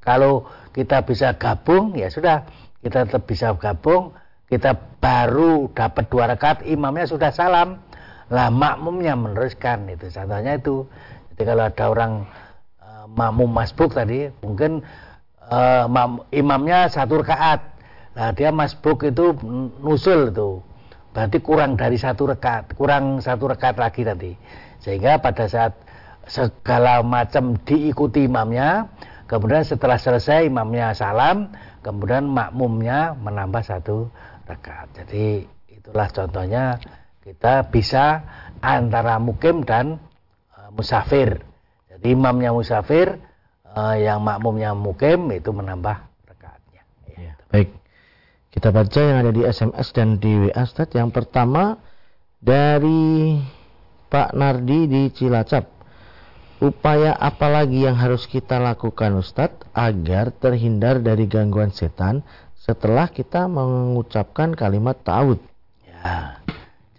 kalau 0.00 0.48
kita 0.72 1.04
bisa 1.04 1.36
gabung 1.36 1.96
ya 1.96 2.08
sudah. 2.08 2.48
Kita 2.80 3.04
tetap 3.04 3.28
bisa 3.28 3.52
gabung 3.60 4.16
kita 4.50 4.74
baru 4.98 5.70
dapat 5.70 6.10
dua 6.10 6.26
rakaat 6.26 6.66
imamnya 6.66 7.06
sudah 7.06 7.30
salam. 7.30 7.78
Lah 8.30 8.50
makmumnya 8.50 9.14
meneruskan 9.14 9.86
itu 9.90 10.10
contohnya 10.10 10.58
itu. 10.58 10.86
Jadi 11.34 11.42
kalau 11.46 11.64
ada 11.66 11.84
orang 11.86 12.12
uh, 12.82 13.06
makmum 13.10 13.50
masbuk 13.50 13.94
tadi 13.94 14.30
mungkin 14.42 14.82
uh, 15.46 15.86
imamnya 16.34 16.90
satu 16.90 17.22
rakaat. 17.22 17.62
Nah 18.18 18.34
dia 18.34 18.50
masbuk 18.50 19.06
itu 19.06 19.38
nusul 19.78 20.34
itu. 20.34 20.62
Berarti 21.10 21.38
kurang 21.42 21.74
dari 21.74 21.98
satu 21.98 22.26
rakaat 22.30 22.74
kurang 22.74 23.22
satu 23.22 23.50
rakaat 23.50 23.78
lagi 23.78 24.02
tadi. 24.02 24.32
Sehingga 24.82 25.22
pada 25.22 25.46
saat 25.46 25.89
segala 26.30 27.02
macam 27.02 27.58
diikuti 27.66 28.30
imamnya 28.30 28.86
kemudian 29.26 29.66
setelah 29.66 29.98
selesai 29.98 30.46
imamnya 30.46 30.94
salam 30.94 31.50
kemudian 31.82 32.30
makmumnya 32.30 33.18
menambah 33.18 33.66
satu 33.66 34.06
rakaat 34.46 34.94
jadi 35.02 35.42
itulah 35.66 36.06
contohnya 36.14 36.78
kita 37.26 37.66
bisa 37.66 38.22
antara 38.62 39.18
mukim 39.18 39.66
dan 39.66 39.98
uh, 40.54 40.70
musafir 40.70 41.42
jadi 41.90 42.14
imamnya 42.14 42.54
musafir 42.54 43.18
uh, 43.74 43.98
yang 43.98 44.22
makmumnya 44.22 44.70
mukim 44.78 45.34
itu 45.34 45.50
menambah 45.50 45.98
rakaatnya 46.30 46.82
ya. 47.18 47.34
baik 47.50 47.80
kita 48.50 48.74
baca 48.74 48.98
yang 48.98 49.18
ada 49.22 49.30
di 49.30 49.42
SMS 49.46 49.88
dan 49.94 50.18
di 50.18 50.50
WA 50.50 50.66
Ustaz. 50.66 50.90
Yang 50.90 51.14
pertama 51.14 51.78
dari 52.42 53.38
Pak 54.10 54.34
Nardi 54.34 54.90
di 54.90 55.02
Cilacap. 55.14 55.79
Upaya 56.60 57.16
apa 57.16 57.48
lagi 57.48 57.88
yang 57.88 57.96
harus 57.96 58.28
kita 58.28 58.60
lakukan 58.60 59.16
Ustadz 59.16 59.64
agar 59.72 60.28
terhindar 60.28 61.00
dari 61.00 61.24
gangguan 61.24 61.72
setan 61.72 62.20
setelah 62.52 63.08
kita 63.08 63.48
mengucapkan 63.48 64.52
kalimat 64.52 65.00
ta'awud? 65.00 65.40
Ya, 65.88 66.36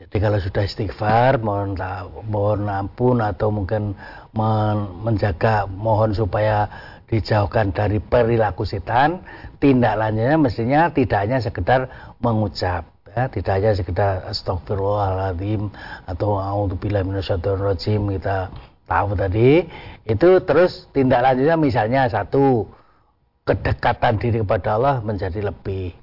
jadi 0.01 0.17
kalau 0.17 0.41
sudah 0.41 0.65
istighfar, 0.65 1.37
mohon, 1.45 1.77
mohon 2.25 2.73
ampun 2.73 3.21
atau 3.21 3.53
mungkin 3.53 3.93
menjaga, 5.05 5.69
mohon 5.69 6.17
supaya 6.17 6.65
dijauhkan 7.05 7.69
dari 7.69 8.01
perilaku 8.01 8.65
setan 8.65 9.21
tindak 9.61 9.93
lanjutnya 9.99 10.41
mestinya 10.41 10.81
tidak 10.89 11.27
hanya 11.27 11.37
sekedar 11.43 11.91
mengucap 12.17 12.87
ya, 13.11 13.27
tidak 13.27 13.53
hanya 13.59 13.71
sekedar 13.75 14.25
astagfirullahaladzim 14.31 15.69
atau 16.07 16.39
a'udzubillahi 16.39 17.03
minasyaitonirrajim 17.03 18.15
kita 18.15 18.47
tahu 18.91 19.15
tadi 19.15 19.63
itu 20.03 20.29
terus 20.43 20.91
tindak 20.91 21.23
lanjutnya 21.23 21.55
misalnya 21.55 22.11
satu 22.11 22.67
kedekatan 23.47 24.19
diri 24.19 24.43
kepada 24.43 24.75
Allah 24.75 24.95
menjadi 24.99 25.39
lebih 25.47 25.95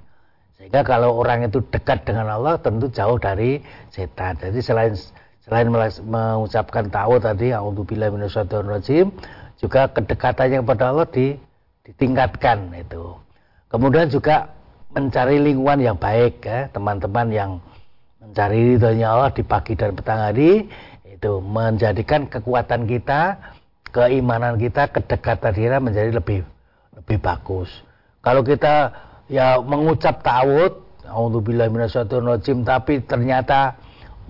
sehingga 0.57 0.81
kalau 0.81 1.21
orang 1.21 1.45
itu 1.45 1.61
dekat 1.69 2.09
dengan 2.09 2.25
Allah 2.33 2.57
tentu 2.57 2.89
jauh 2.89 3.21
dari 3.21 3.61
setan 3.93 4.41
jadi 4.41 4.57
selain 4.65 4.97
selain 5.45 5.69
mengucapkan 6.09 6.89
tahu 6.89 7.21
tadi 7.21 7.53
a'udzubillahi 7.53 8.11
minasyaitonirrajim 8.11 9.13
juga 9.59 9.91
kedekatannya 9.91 10.63
kepada 10.63 10.83
Allah 10.95 11.07
di, 11.11 11.35
ditingkatkan 11.83 12.71
itu. 12.79 13.19
Kemudian 13.69 14.07
juga 14.07 14.55
mencari 14.95 15.37
lingkungan 15.37 15.79
yang 15.83 15.97
baik 15.99 16.41
ya, 16.41 16.71
teman-teman 16.71 17.27
yang 17.29 17.51
mencari 18.23 18.75
ridhonya 18.75 19.07
Allah 19.13 19.29
di 19.35 19.43
pagi 19.45 19.77
dan 19.77 19.93
petang 19.93 20.21
hari 20.21 20.65
itu 21.19 21.43
menjadikan 21.43 22.31
kekuatan 22.31 22.87
kita, 22.87 23.35
keimanan 23.91 24.55
kita, 24.55 24.87
kedekatan 24.87 25.51
kita 25.51 25.77
menjadi 25.83 26.15
lebih 26.15 26.47
lebih 26.95 27.17
bagus. 27.19 27.67
Kalau 28.23 28.39
kita 28.39 28.95
ya 29.27 29.59
mengucap 29.59 30.23
ta'awud, 30.23 31.03
minasyaitonirrajim 31.11 32.63
tapi 32.63 33.03
ternyata 33.03 33.75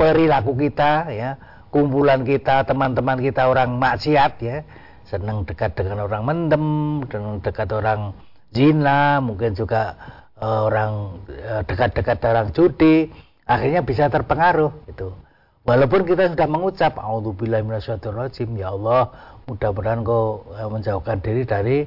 perilaku 0.02 0.58
kita 0.58 1.14
ya, 1.14 1.38
kumpulan 1.70 2.26
kita, 2.26 2.66
teman-teman 2.66 3.22
kita 3.22 3.46
orang 3.46 3.78
maksiat 3.78 4.34
ya, 4.42 4.66
senang 5.06 5.46
dekat 5.46 5.78
dengan 5.78 6.10
orang 6.10 6.26
mendem, 6.26 6.68
dengan 7.06 7.38
dekat 7.38 7.70
orang 7.70 8.18
zina, 8.50 9.22
mungkin 9.22 9.54
juga 9.54 9.94
uh, 10.42 10.66
orang 10.66 11.22
uh, 11.30 11.62
dekat-dekat 11.70 12.18
orang 12.26 12.50
judi, 12.50 13.14
akhirnya 13.46 13.86
bisa 13.86 14.10
terpengaruh 14.10 14.74
itu. 14.90 15.29
Walaupun 15.68 16.08
kita 16.08 16.32
sudah 16.34 16.48
mengucap 16.48 16.98
minasyaitonirrajim, 16.98 18.50
ya 18.58 18.72
Allah, 18.74 19.12
mudah-mudahan 19.46 20.02
kau 20.08 20.48
uh, 20.56 20.70
menjauhkan 20.72 21.20
diri 21.20 21.44
dari 21.44 21.78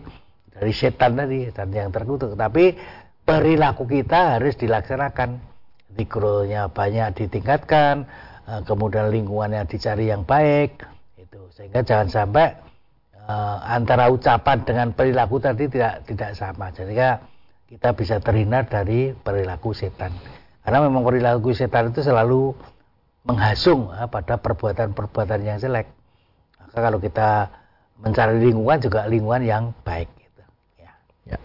dari 0.52 0.72
setan 0.74 1.16
tadi 1.16 1.48
dan 1.48 1.72
yang 1.72 1.88
terkutuk, 1.88 2.36
tapi 2.36 2.76
perilaku 3.24 3.88
kita 3.88 4.38
harus 4.38 4.54
dilaksanakan. 4.60 5.50
Zikronya 5.92 6.72
banyak 6.72 7.20
ditingkatkan, 7.20 8.08
kemudian 8.64 9.12
lingkungannya 9.12 9.68
dicari 9.68 10.08
yang 10.08 10.24
baik, 10.24 10.80
itu 11.20 11.40
sehingga 11.52 11.84
jangan 11.84 12.08
sampai 12.08 12.48
uh, 13.28 13.60
antara 13.68 14.08
ucapan 14.08 14.64
dengan 14.64 14.88
perilaku 14.96 15.36
tadi 15.36 15.68
tidak 15.68 16.08
tidak 16.08 16.32
sama. 16.32 16.72
Jadi 16.72 16.96
kita 17.68 17.92
bisa 17.92 18.16
terhindar 18.24 18.64
dari 18.72 19.12
perilaku 19.12 19.76
setan. 19.76 20.16
Karena 20.64 20.80
memang 20.88 21.04
perilaku 21.04 21.52
setan 21.52 21.92
itu 21.92 22.00
selalu 22.00 22.56
menghasung 23.22 23.90
uh, 23.90 24.10
pada 24.10 24.38
perbuatan-perbuatan 24.38 25.40
yang 25.46 25.58
jelek. 25.62 25.90
Maka 26.58 26.78
kalau 26.78 26.98
kita 26.98 27.30
mencari 28.02 28.42
lingkungan 28.42 28.78
juga 28.82 29.06
lingkungan 29.06 29.42
yang 29.46 29.64
baik. 29.86 30.10
Gitu. 30.18 30.42
Ya. 30.82 30.92
ya. 31.26 31.38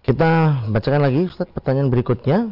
Kita 0.00 0.64
bacakan 0.72 1.02
lagi 1.04 1.28
Ustaz 1.28 1.48
pertanyaan 1.52 1.92
berikutnya. 1.92 2.48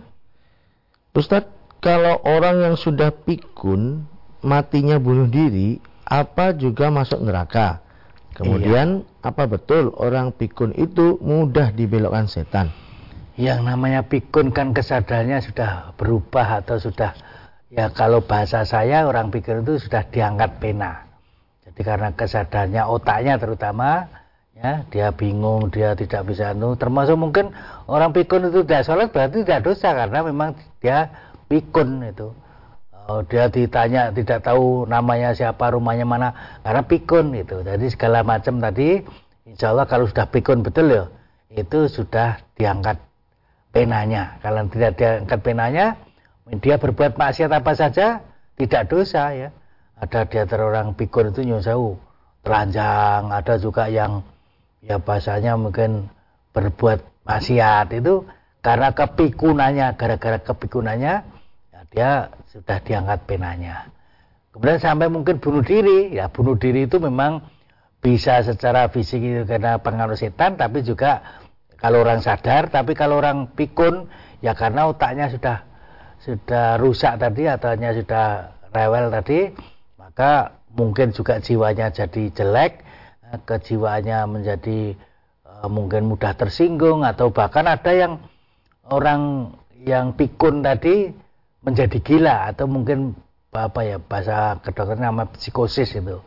Ustaz, 1.17 1.49
kalau 1.81 2.21
orang 2.29 2.61
yang 2.61 2.77
sudah 2.77 3.09
pikun 3.09 4.05
matinya 4.45 5.01
bunuh 5.01 5.25
diri, 5.25 5.81
apa 6.05 6.53
juga 6.53 6.93
masuk 6.93 7.25
neraka? 7.25 7.81
Kemudian 8.37 9.01
iya. 9.01 9.33
apa 9.33 9.49
betul 9.49 9.97
orang 9.97 10.29
pikun 10.29 10.77
itu 10.77 11.17
mudah 11.25 11.73
dibelokkan 11.73 12.29
setan? 12.29 12.69
Yang 13.41 13.65
namanya 13.65 14.05
pikun 14.05 14.53
kan 14.53 14.77
kesadarannya 14.77 15.41
sudah 15.41 15.97
berubah 15.97 16.61
atau 16.61 16.77
sudah 16.77 17.17
ya 17.71 17.91
kalau 17.91 18.23
bahasa 18.23 18.63
saya 18.63 19.07
orang 19.07 19.35
pikun 19.35 19.67
itu 19.67 19.83
sudah 19.83 20.07
diangkat 20.11 20.63
pena. 20.63 21.07
Jadi 21.67 21.81
karena 21.83 22.15
kesadarannya 22.15 22.83
otaknya 22.87 23.35
terutama 23.43 24.07
ya 24.55 24.87
dia 24.89 25.11
bingung 25.11 25.69
dia 25.69 25.99
tidak 25.99 26.31
bisa 26.31 26.55
anu. 26.55 26.79
Termasuk 26.79 27.19
mungkin 27.19 27.51
orang 27.91 28.15
pikun 28.15 28.49
itu 28.49 28.63
tidak 28.63 28.87
sholat 28.87 29.09
berarti 29.11 29.43
tidak 29.43 29.67
dosa 29.67 29.93
karena 29.93 30.23
memang 30.23 30.55
dia 30.79 31.11
pikun 31.51 32.07
itu. 32.07 32.31
Oh, 33.07 33.23
dia 33.23 33.47
ditanya 33.47 34.11
tidak 34.11 34.43
tahu 34.43 34.83
namanya 34.91 35.31
siapa 35.31 35.71
rumahnya 35.71 36.03
mana 36.03 36.59
karena 36.67 36.83
pikun 36.83 37.35
itu. 37.39 37.63
Jadi 37.63 37.87
segala 37.91 38.27
macam 38.27 38.59
tadi 38.59 38.99
insya 39.47 39.71
Allah 39.71 39.87
kalau 39.87 40.11
sudah 40.11 40.27
pikun 40.27 40.67
betul 40.67 40.91
ya 40.91 41.07
itu 41.55 41.87
sudah 41.87 42.43
diangkat 42.59 42.99
penanya. 43.71 44.39
Kalau 44.43 44.67
tidak 44.71 44.99
diangkat 44.99 45.39
penanya 45.43 46.06
dia 46.63 46.79
berbuat 46.79 47.19
maksiat 47.19 47.51
apa 47.51 47.73
saja 47.75 48.23
tidak 48.55 48.87
dosa 48.87 49.35
ya 49.35 49.49
ada 49.99 50.29
di 50.29 50.37
antara 50.39 50.63
orang 50.69 50.95
pikun 50.95 51.35
itu 51.35 51.43
nyusau 51.43 51.99
telanjang 52.47 53.35
ada 53.35 53.55
juga 53.59 53.91
yang 53.91 54.23
ya 54.85 55.03
bahasanya 55.03 55.59
mungkin 55.59 56.07
berbuat 56.55 57.27
maksiat 57.27 57.91
itu 57.99 58.23
karena 58.63 58.95
kepikunannya 58.95 59.87
gara-gara 59.99 60.39
kepikunannya 60.39 61.15
ya 61.75 61.81
dia 61.91 62.11
sudah 62.57 62.79
diangkat 62.81 63.29
penanya. 63.29 63.93
Kemudian 64.57 64.81
sampai 64.81 65.13
mungkin 65.13 65.37
bunuh 65.37 65.61
diri, 65.61 66.17
ya 66.17 66.33
bunuh 66.33 66.57
diri 66.57 66.89
itu 66.89 66.97
memang 66.97 67.45
bisa 68.01 68.41
secara 68.41 68.89
fisik 68.89 69.21
itu 69.21 69.45
karena 69.45 69.77
pengaruh 69.77 70.17
setan, 70.17 70.57
tapi 70.57 70.81
juga 70.81 71.21
kalau 71.77 72.01
orang 72.01 72.25
sadar, 72.25 72.73
tapi 72.73 72.97
kalau 72.97 73.21
orang 73.21 73.53
pikun, 73.53 74.09
ya 74.41 74.57
karena 74.57 74.89
otaknya 74.89 75.29
sudah 75.29 75.69
sudah 76.27 76.75
rusak 76.83 77.23
tadi 77.23 77.47
atau 77.47 77.71
hanya 77.71 77.95
sudah 77.95 78.51
rewel 78.75 79.15
tadi, 79.15 79.55
maka 79.95 80.59
mungkin 80.75 81.15
juga 81.15 81.39
jiwanya 81.39 81.95
jadi 81.95 82.35
jelek, 82.35 82.83
eh, 83.31 83.39
kejiwaannya 83.47 84.19
menjadi 84.27 84.99
uh, 85.47 85.71
mungkin 85.71 86.11
mudah 86.11 86.35
tersinggung 86.35 87.07
atau 87.07 87.31
bahkan 87.31 87.71
ada 87.71 87.93
yang 87.95 88.19
orang 88.91 89.55
yang 89.87 90.19
pikun 90.19 90.67
tadi 90.67 91.15
menjadi 91.63 91.99
gila 92.03 92.51
atau 92.51 92.67
mungkin 92.67 93.15
apa 93.55 93.81
ya 93.87 93.97
bahasa 94.03 94.59
kedokteran 94.61 95.07
nama 95.07 95.31
psikosis 95.31 95.97
itu. 95.97 96.19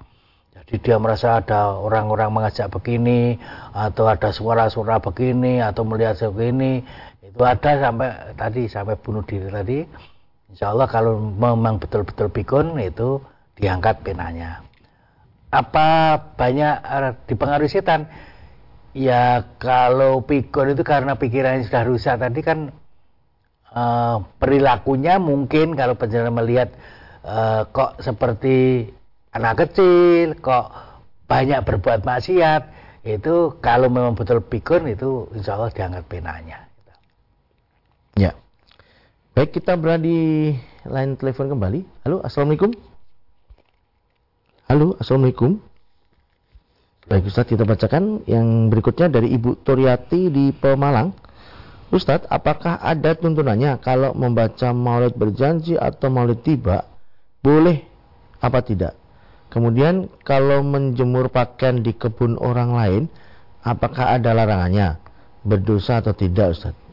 Jadi 0.56 0.76
dia 0.82 0.98
merasa 0.98 1.40
ada 1.40 1.78
orang-orang 1.78 2.30
mengajak 2.34 2.68
begini 2.74 3.38
atau 3.72 4.10
ada 4.10 4.34
suara-suara 4.34 5.00
begini 5.00 5.62
atau 5.62 5.86
melihat 5.86 6.18
begini 6.34 6.84
itu 7.30 7.42
ada 7.46 7.72
sampai 7.78 8.10
tadi 8.34 8.62
sampai 8.66 8.98
bunuh 8.98 9.22
diri 9.22 9.48
tadi. 9.54 9.80
Insya 10.50 10.74
Allah 10.74 10.90
kalau 10.90 11.22
memang 11.22 11.78
betul-betul 11.78 12.34
pikun 12.34 12.74
itu 12.82 13.22
diangkat 13.54 14.02
penanya. 14.02 14.66
Apa 15.54 16.18
banyak 16.34 16.76
eh, 16.82 17.14
dipengaruhi 17.30 17.70
setan? 17.70 18.10
Ya 18.98 19.46
kalau 19.62 20.26
pikun 20.26 20.74
itu 20.74 20.82
karena 20.82 21.14
pikirannya 21.14 21.70
sudah 21.70 21.84
rusak 21.86 22.18
tadi 22.18 22.42
kan 22.42 22.74
uh, 23.74 24.26
perilakunya 24.42 25.22
mungkin 25.22 25.78
kalau 25.78 25.94
penjara 25.94 26.34
melihat 26.34 26.74
uh, 27.22 27.70
kok 27.70 28.02
seperti 28.02 28.90
anak 29.30 29.62
kecil 29.66 30.34
kok 30.42 30.74
banyak 31.30 31.62
berbuat 31.62 32.02
maksiat 32.02 32.62
itu 33.06 33.62
kalau 33.62 33.88
memang 33.88 34.18
betul 34.18 34.42
pikun 34.42 34.90
itu 34.90 35.30
insya 35.38 35.56
Allah 35.56 35.70
diangkat 35.70 36.10
penanya 36.10 36.69
ya 38.20 38.36
baik 39.32 39.56
kita 39.56 39.80
berada 39.80 40.04
di 40.04 40.52
line 40.84 41.16
telepon 41.16 41.48
kembali 41.56 41.80
halo 42.04 42.20
assalamualaikum 42.28 42.76
halo 44.68 45.00
assalamualaikum 45.00 45.64
Baik 47.10 47.26
Ustaz, 47.26 47.50
kita 47.50 47.66
bacakan 47.66 48.22
yang 48.30 48.70
berikutnya 48.70 49.10
dari 49.10 49.34
Ibu 49.34 49.66
Turiati 49.66 50.30
di 50.30 50.54
Pemalang. 50.54 51.10
Ustadz, 51.90 52.30
apakah 52.30 52.78
ada 52.78 53.18
tuntunannya 53.18 53.82
kalau 53.82 54.14
membaca 54.14 54.70
maulid 54.78 55.18
berjanji 55.18 55.74
atau 55.74 56.14
maulid 56.14 56.46
tiba, 56.46 56.86
boleh 57.42 57.82
apa 58.38 58.62
tidak? 58.62 58.94
Kemudian 59.50 60.06
kalau 60.22 60.62
menjemur 60.62 61.34
pakaian 61.34 61.82
di 61.82 61.98
kebun 61.98 62.38
orang 62.38 62.78
lain, 62.78 63.04
apakah 63.66 64.14
ada 64.14 64.30
larangannya? 64.30 65.02
Berdosa 65.42 66.06
atau 66.06 66.14
tidak 66.14 66.54
Ustadz? 66.54 66.89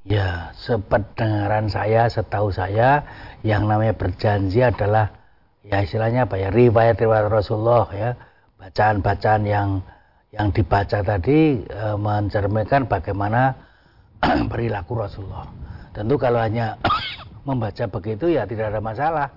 Ya, 0.00 0.56
sependengaran 0.56 1.68
saya, 1.68 2.08
setahu 2.08 2.48
saya, 2.48 3.04
yang 3.44 3.68
namanya 3.68 3.92
berjanji 3.92 4.64
adalah 4.64 5.12
ya 5.60 5.84
istilahnya 5.84 6.24
apa 6.24 6.40
ya, 6.40 6.48
riwayat-riwayat 6.48 7.28
Rasulullah 7.28 7.84
ya, 7.92 8.10
bacaan-bacaan 8.56 9.44
yang 9.44 9.84
yang 10.30 10.54
dibaca 10.54 11.02
tadi 11.02 11.60
e, 11.66 11.86
mencerminkan 11.98 12.86
bagaimana 12.86 13.52
perilaku 14.50 14.94
Rasulullah. 14.94 15.44
Tentu 15.90 16.14
kalau 16.16 16.40
hanya 16.40 16.78
membaca 17.48 17.84
begitu 17.90 18.30
ya 18.30 18.46
tidak 18.46 18.72
ada 18.72 18.80
masalah. 18.80 19.28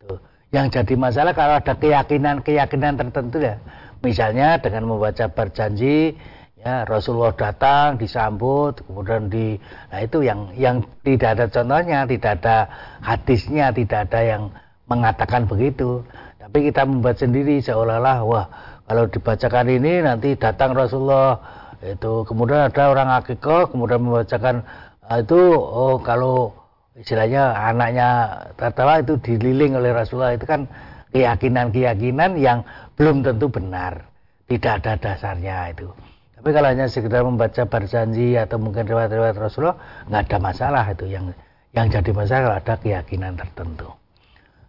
Tuh. 0.00 0.18
Yang 0.48 0.80
jadi 0.80 0.94
masalah 0.96 1.32
kalau 1.36 1.60
ada 1.60 1.74
keyakinan-keyakinan 1.76 2.96
tertentu 2.96 3.38
ya. 3.44 3.60
Misalnya 4.00 4.56
dengan 4.56 4.88
membaca 4.88 5.28
berjanji 5.28 6.16
ya 6.58 6.82
Rasulullah 6.84 7.34
datang 7.34 7.94
disambut 8.02 8.82
kemudian 8.82 9.30
di 9.30 9.54
nah 9.90 10.00
itu 10.02 10.26
yang 10.26 10.50
yang 10.58 10.82
tidak 11.06 11.38
ada 11.38 11.46
contohnya, 11.46 12.02
tidak 12.04 12.32
ada 12.42 12.56
hadisnya, 12.98 13.70
tidak 13.70 14.10
ada 14.10 14.20
yang 14.26 14.42
mengatakan 14.90 15.46
begitu. 15.46 16.02
Tapi 16.42 16.72
kita 16.72 16.82
membuat 16.88 17.20
sendiri 17.20 17.60
seolah-olah 17.60 18.18
wah 18.24 18.46
kalau 18.88 19.04
dibacakan 19.06 19.68
ini 19.68 20.02
nanti 20.02 20.34
datang 20.34 20.74
Rasulullah. 20.74 21.38
Itu 21.78 22.26
kemudian 22.26 22.66
ada 22.66 22.90
orang 22.90 23.22
akikoh 23.22 23.70
kemudian 23.70 24.02
membacakan 24.02 24.66
ah, 25.06 25.22
itu 25.22 25.38
oh 25.54 26.02
kalau 26.02 26.50
istilahnya 26.98 27.54
anaknya 27.54 28.08
tertawa 28.58 28.98
itu 28.98 29.14
dililing 29.22 29.78
oleh 29.78 29.94
Rasulullah. 29.94 30.34
Itu 30.34 30.48
kan 30.48 30.66
keyakinan-keyakinan 31.14 32.34
yang 32.42 32.66
belum 32.98 33.22
tentu 33.22 33.46
benar. 33.46 34.10
Tidak 34.48 34.80
ada 34.82 34.96
dasarnya 34.98 35.76
itu 35.76 36.07
tapi 36.38 36.54
kalau 36.54 36.70
hanya 36.70 36.86
sekedar 36.86 37.26
membaca 37.26 37.66
berjanji 37.66 38.38
atau 38.38 38.62
mungkin 38.62 38.86
riwayat-riwayat 38.86 39.34
Rasulullah 39.34 40.06
nggak 40.06 40.22
ada 40.30 40.38
masalah 40.38 40.84
itu. 40.86 41.10
Yang 41.10 41.34
yang 41.74 41.86
jadi 41.90 42.10
masalah 42.14 42.62
ada 42.62 42.74
keyakinan 42.78 43.34
tertentu. 43.34 43.90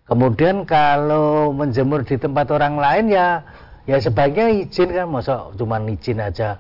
Kemudian 0.09 0.65
kalau 0.65 1.53
menjemur 1.53 2.01
di 2.01 2.17
tempat 2.17 2.49
orang 2.49 2.81
lain 2.81 3.13
ya 3.13 3.45
ya 3.85 4.01
sebaiknya 4.01 4.65
izin 4.65 4.89
kan. 4.89 5.07
Masa 5.13 5.53
cuma 5.53 5.77
izin 5.85 6.17
aja. 6.17 6.57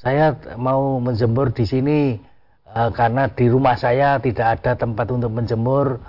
Saya 0.00 0.32
mau 0.56 0.96
menjemur 1.04 1.52
di 1.52 1.68
sini 1.68 2.16
uh, 2.72 2.88
karena 2.96 3.28
di 3.28 3.52
rumah 3.52 3.76
saya 3.76 4.16
tidak 4.24 4.60
ada 4.60 4.72
tempat 4.72 5.06
untuk 5.12 5.36
menjemur. 5.36 6.00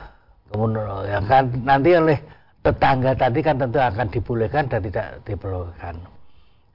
Kemudian 0.47 0.87
ya 1.03 1.19
kan 1.27 1.51
nanti 1.67 1.91
oleh 1.99 2.19
tetangga 2.63 3.11
tadi 3.15 3.39
kan 3.43 3.59
tentu 3.59 3.79
akan 3.79 4.07
dibolehkan 4.11 4.67
dan 4.67 4.79
tidak 4.83 5.23
diperbolehkan 5.23 5.95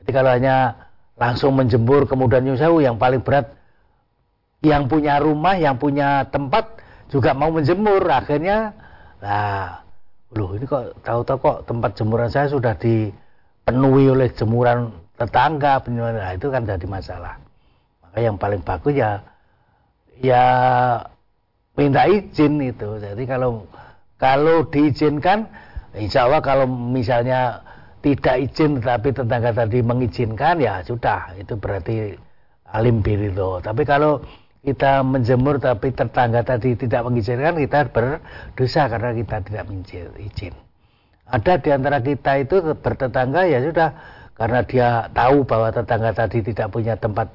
jadi 0.02 0.10
kalau 0.18 0.30
hanya 0.34 0.56
langsung 1.16 1.56
menjemur 1.56 2.08
kemudian 2.08 2.44
nyusahu 2.44 2.80
yang 2.80 2.96
paling 2.96 3.20
berat. 3.20 3.52
Yang 4.62 4.94
punya 4.94 5.18
rumah 5.18 5.58
yang 5.58 5.74
punya 5.76 6.30
tempat 6.30 6.78
juga 7.10 7.34
mau 7.34 7.50
menjemur. 7.50 8.02
Akhirnya 8.06 8.72
lah 9.18 9.82
loh 10.32 10.56
ini 10.56 10.64
kok 10.64 11.02
tahu-tahu 11.04 11.38
kok 11.38 11.58
tempat 11.68 11.90
jemuran 11.98 12.30
saya 12.32 12.48
sudah 12.48 12.72
di 12.78 13.12
penuhi 13.68 14.08
oleh 14.08 14.32
jemuran 14.32 14.90
tetangga 15.20 15.78
penyuhan 15.84 16.16
nah, 16.16 16.32
itu 16.32 16.48
kan 16.48 16.64
jadi 16.64 16.86
masalah. 16.88 17.36
Maka 18.02 18.18
yang 18.18 18.36
paling 18.40 18.62
bagus 18.64 18.94
ya 18.96 19.20
ya 20.18 20.44
minta 21.76 22.08
izin 22.08 22.62
itu. 22.62 22.98
Jadi 23.02 23.22
kalau 23.28 23.66
kalau 24.16 24.66
diizinkan 24.70 25.50
insya 25.98 26.30
Allah 26.30 26.40
kalau 26.40 26.66
misalnya 26.66 27.60
tidak 28.02 28.36
izin 28.50 28.82
tetapi 28.82 29.14
tetangga 29.14 29.54
tadi 29.54 29.78
mengizinkan 29.80 30.58
ya 30.58 30.82
sudah 30.82 31.38
itu 31.38 31.54
berarti 31.56 32.18
alim 32.74 33.00
birito 33.00 33.62
tapi 33.62 33.86
kalau 33.86 34.20
kita 34.62 35.02
menjemur 35.02 35.58
tapi 35.58 35.90
tetangga 35.90 36.46
tadi 36.46 36.78
tidak 36.78 37.02
mengizinkan 37.02 37.58
kita 37.58 37.90
berdosa 37.90 38.86
karena 38.86 39.10
kita 39.10 39.36
tidak 39.42 39.66
izin. 40.22 40.54
Ada 41.26 41.58
di 41.58 41.68
antara 41.74 41.98
kita 41.98 42.32
itu 42.38 42.56
bertetangga 42.78 43.42
ya 43.50 43.58
sudah 43.58 43.90
karena 44.38 44.60
dia 44.62 44.88
tahu 45.10 45.42
bahwa 45.42 45.74
tetangga 45.74 46.14
tadi 46.14 46.46
tidak 46.46 46.70
punya 46.70 46.94
tempat 46.94 47.34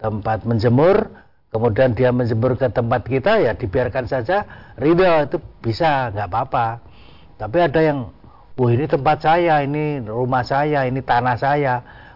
tempat 0.00 0.48
menjemur 0.48 1.12
kemudian 1.52 1.92
dia 1.92 2.10
menjemur 2.10 2.56
ke 2.56 2.72
tempat 2.72 3.04
kita 3.06 3.44
ya 3.44 3.52
dibiarkan 3.54 4.08
saja 4.08 4.48
ridho 4.80 5.04
itu 5.28 5.36
bisa 5.60 6.16
nggak 6.16 6.28
apa-apa. 6.32 6.80
Tapi 7.36 7.56
ada 7.60 7.80
yang 7.84 8.08
wah 8.54 8.70
ini 8.70 8.86
tempat 8.86 9.18
saya 9.22 9.62
ini 9.66 10.02
rumah 10.04 10.46
saya 10.46 10.86
ini 10.86 11.02
tanah 11.02 11.36
saya. 11.38 11.74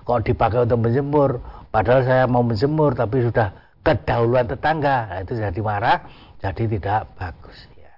Kok 0.09 0.25
dipakai 0.25 0.65
untuk 0.65 0.89
menjemur? 0.89 1.37
Padahal 1.69 2.01
saya 2.01 2.25
mau 2.25 2.41
menjemur 2.41 2.97
tapi 2.97 3.21
sudah 3.21 3.53
kedahuluan 3.85 4.49
tetangga. 4.49 5.13
Nah, 5.13 5.19
itu 5.21 5.37
jadi 5.37 5.61
marah 5.61 5.99
jadi 6.41 6.65
tidak 6.65 7.01
bagus 7.19 7.59
ya. 7.77 7.93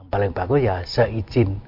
Yang 0.00 0.06
paling 0.10 0.32
bagus 0.34 0.60
ya 0.64 0.76
seizin. 0.82 1.60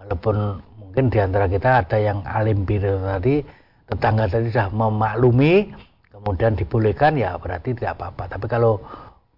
Walaupun 0.00 0.58
mungkin 0.82 1.04
di 1.14 1.18
antara 1.22 1.46
kita 1.46 1.86
ada 1.86 1.98
yang 2.00 2.26
alim 2.26 2.66
biru 2.66 3.00
tadi 3.06 3.40
tetangga 3.84 4.26
tadi 4.26 4.50
sudah 4.50 4.72
memaklumi 4.72 5.70
kemudian 6.10 6.56
dibolehkan 6.56 7.14
ya 7.14 7.38
berarti 7.38 7.76
tidak 7.78 8.00
apa-apa. 8.00 8.34
Tapi 8.34 8.46
kalau 8.50 8.82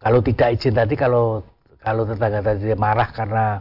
kalau 0.01 0.25
tidak 0.25 0.57
izin 0.57 0.73
tadi 0.73 0.95
kalau 0.97 1.45
kalau 1.85 2.09
tetangga 2.09 2.40
tadi 2.40 2.73
marah 2.73 3.12
karena 3.12 3.61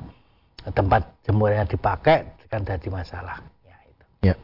tempat 0.74 1.14
jemurnya 1.28 1.68
dipakai 1.70 2.34
kan 2.50 2.62
jadi 2.62 2.88
masalah 2.88 3.42
ya, 3.66 3.78
itu. 3.90 4.06
ya. 4.32 4.36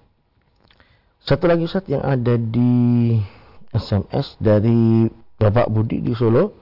satu 1.23 1.47
lagi 1.47 1.63
Ustaz 1.65 1.87
yang 1.87 2.03
ada 2.03 2.35
di 2.35 3.15
SMS 3.71 4.35
dari 4.41 5.07
Bapak 5.39 5.71
Budi 5.71 6.03
di 6.03 6.11
Solo 6.13 6.61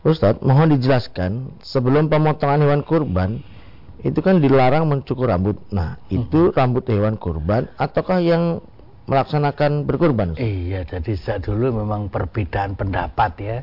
Ustadz 0.00 0.40
mohon 0.40 0.72
dijelaskan 0.72 1.60
sebelum 1.60 2.08
pemotongan 2.08 2.64
hewan 2.64 2.82
kurban 2.86 3.44
itu 4.00 4.24
kan 4.24 4.40
dilarang 4.40 4.88
mencukur 4.88 5.28
rambut. 5.28 5.60
Nah, 5.68 6.00
itu 6.08 6.48
hmm. 6.48 6.56
rambut 6.56 6.88
hewan 6.88 7.20
kurban 7.20 7.68
ataukah 7.76 8.24
yang 8.24 8.64
melaksanakan 9.04 9.84
berkurban? 9.84 10.40
Iya, 10.40 10.88
jadi 10.88 11.12
sejak 11.18 11.44
dulu 11.44 11.84
memang 11.84 12.08
perbedaan 12.08 12.80
pendapat 12.80 13.32
ya. 13.42 13.58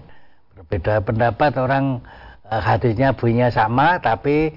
Berbeda 0.54 1.02
pendapat 1.02 1.58
orang 1.58 2.06
eh, 2.46 2.62
hadisnya 2.62 3.18
bunyinya 3.18 3.50
sama 3.50 3.98
tapi 3.98 4.54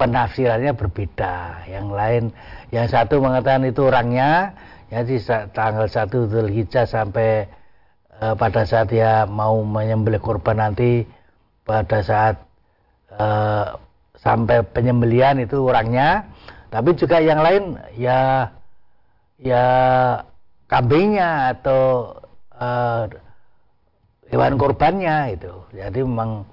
penafsirannya 0.00 0.72
berbeda. 0.72 1.68
Yang 1.68 1.88
lain, 1.92 2.24
yang 2.72 2.88
satu 2.88 3.20
mengatakan 3.20 3.68
itu 3.68 3.84
orangnya, 3.84 4.56
ya 4.88 5.04
di 5.04 5.20
tanggal 5.52 5.84
1 5.84 6.32
Zulhijjah 6.32 6.88
sampai 6.88 7.44
eh, 8.16 8.34
pada 8.40 8.64
saat 8.64 8.88
dia 8.88 9.28
mau 9.28 9.60
menyembelih 9.60 10.24
kurban 10.24 10.56
nanti 10.56 11.04
pada 11.68 12.00
saat 12.00 12.40
eh, 13.12 13.66
sampai 14.20 14.64
penyembelian 14.72 15.40
itu 15.40 15.64
orangnya 15.64 16.28
tapi 16.68 16.92
juga 16.94 17.18
yang 17.24 17.40
lain 17.40 17.80
ya 17.96 18.52
ya 19.40 19.64
kambingnya 20.68 21.56
atau 21.56 22.14
uh, 22.54 23.08
hewan 24.28 24.54
korbannya 24.60 25.34
itu 25.34 25.50
jadi 25.72 26.04
memang 26.04 26.46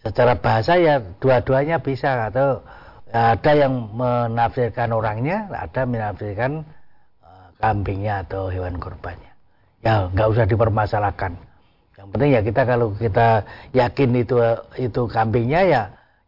secara 0.00 0.34
bahasa 0.40 0.80
ya 0.80 0.98
dua-duanya 1.20 1.78
bisa 1.84 2.32
atau 2.32 2.64
ada 3.10 3.52
yang 3.54 3.90
menafsirkan 3.94 4.94
orangnya 4.94 5.50
ada 5.50 5.82
menafsirkan 5.82 6.62
uh, 7.22 7.48
kambingnya 7.58 8.22
atau 8.22 8.50
hewan 8.50 8.78
korbannya 8.78 9.30
ya 9.84 10.08
nggak 10.12 10.28
usah 10.28 10.44
dipermasalahkan. 10.48 11.32
Yang 11.96 12.08
penting 12.16 12.30
ya 12.32 12.40
kita 12.40 12.62
kalau 12.64 12.88
kita 12.96 13.28
yakin 13.76 14.10
itu 14.16 14.36
itu 14.80 15.02
kambingnya 15.08 15.60
ya 15.64 15.82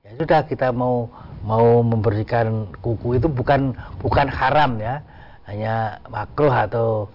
ya 0.04 0.10
sudah 0.20 0.40
kita 0.44 0.68
mau 0.72 1.08
mau 1.44 1.80
membersihkan 1.80 2.76
kuku 2.84 3.20
itu 3.20 3.28
bukan 3.28 3.76
bukan 4.00 4.26
haram 4.28 4.76
ya. 4.80 5.00
Hanya 5.48 6.00
makruh 6.08 6.52
atau 6.52 7.08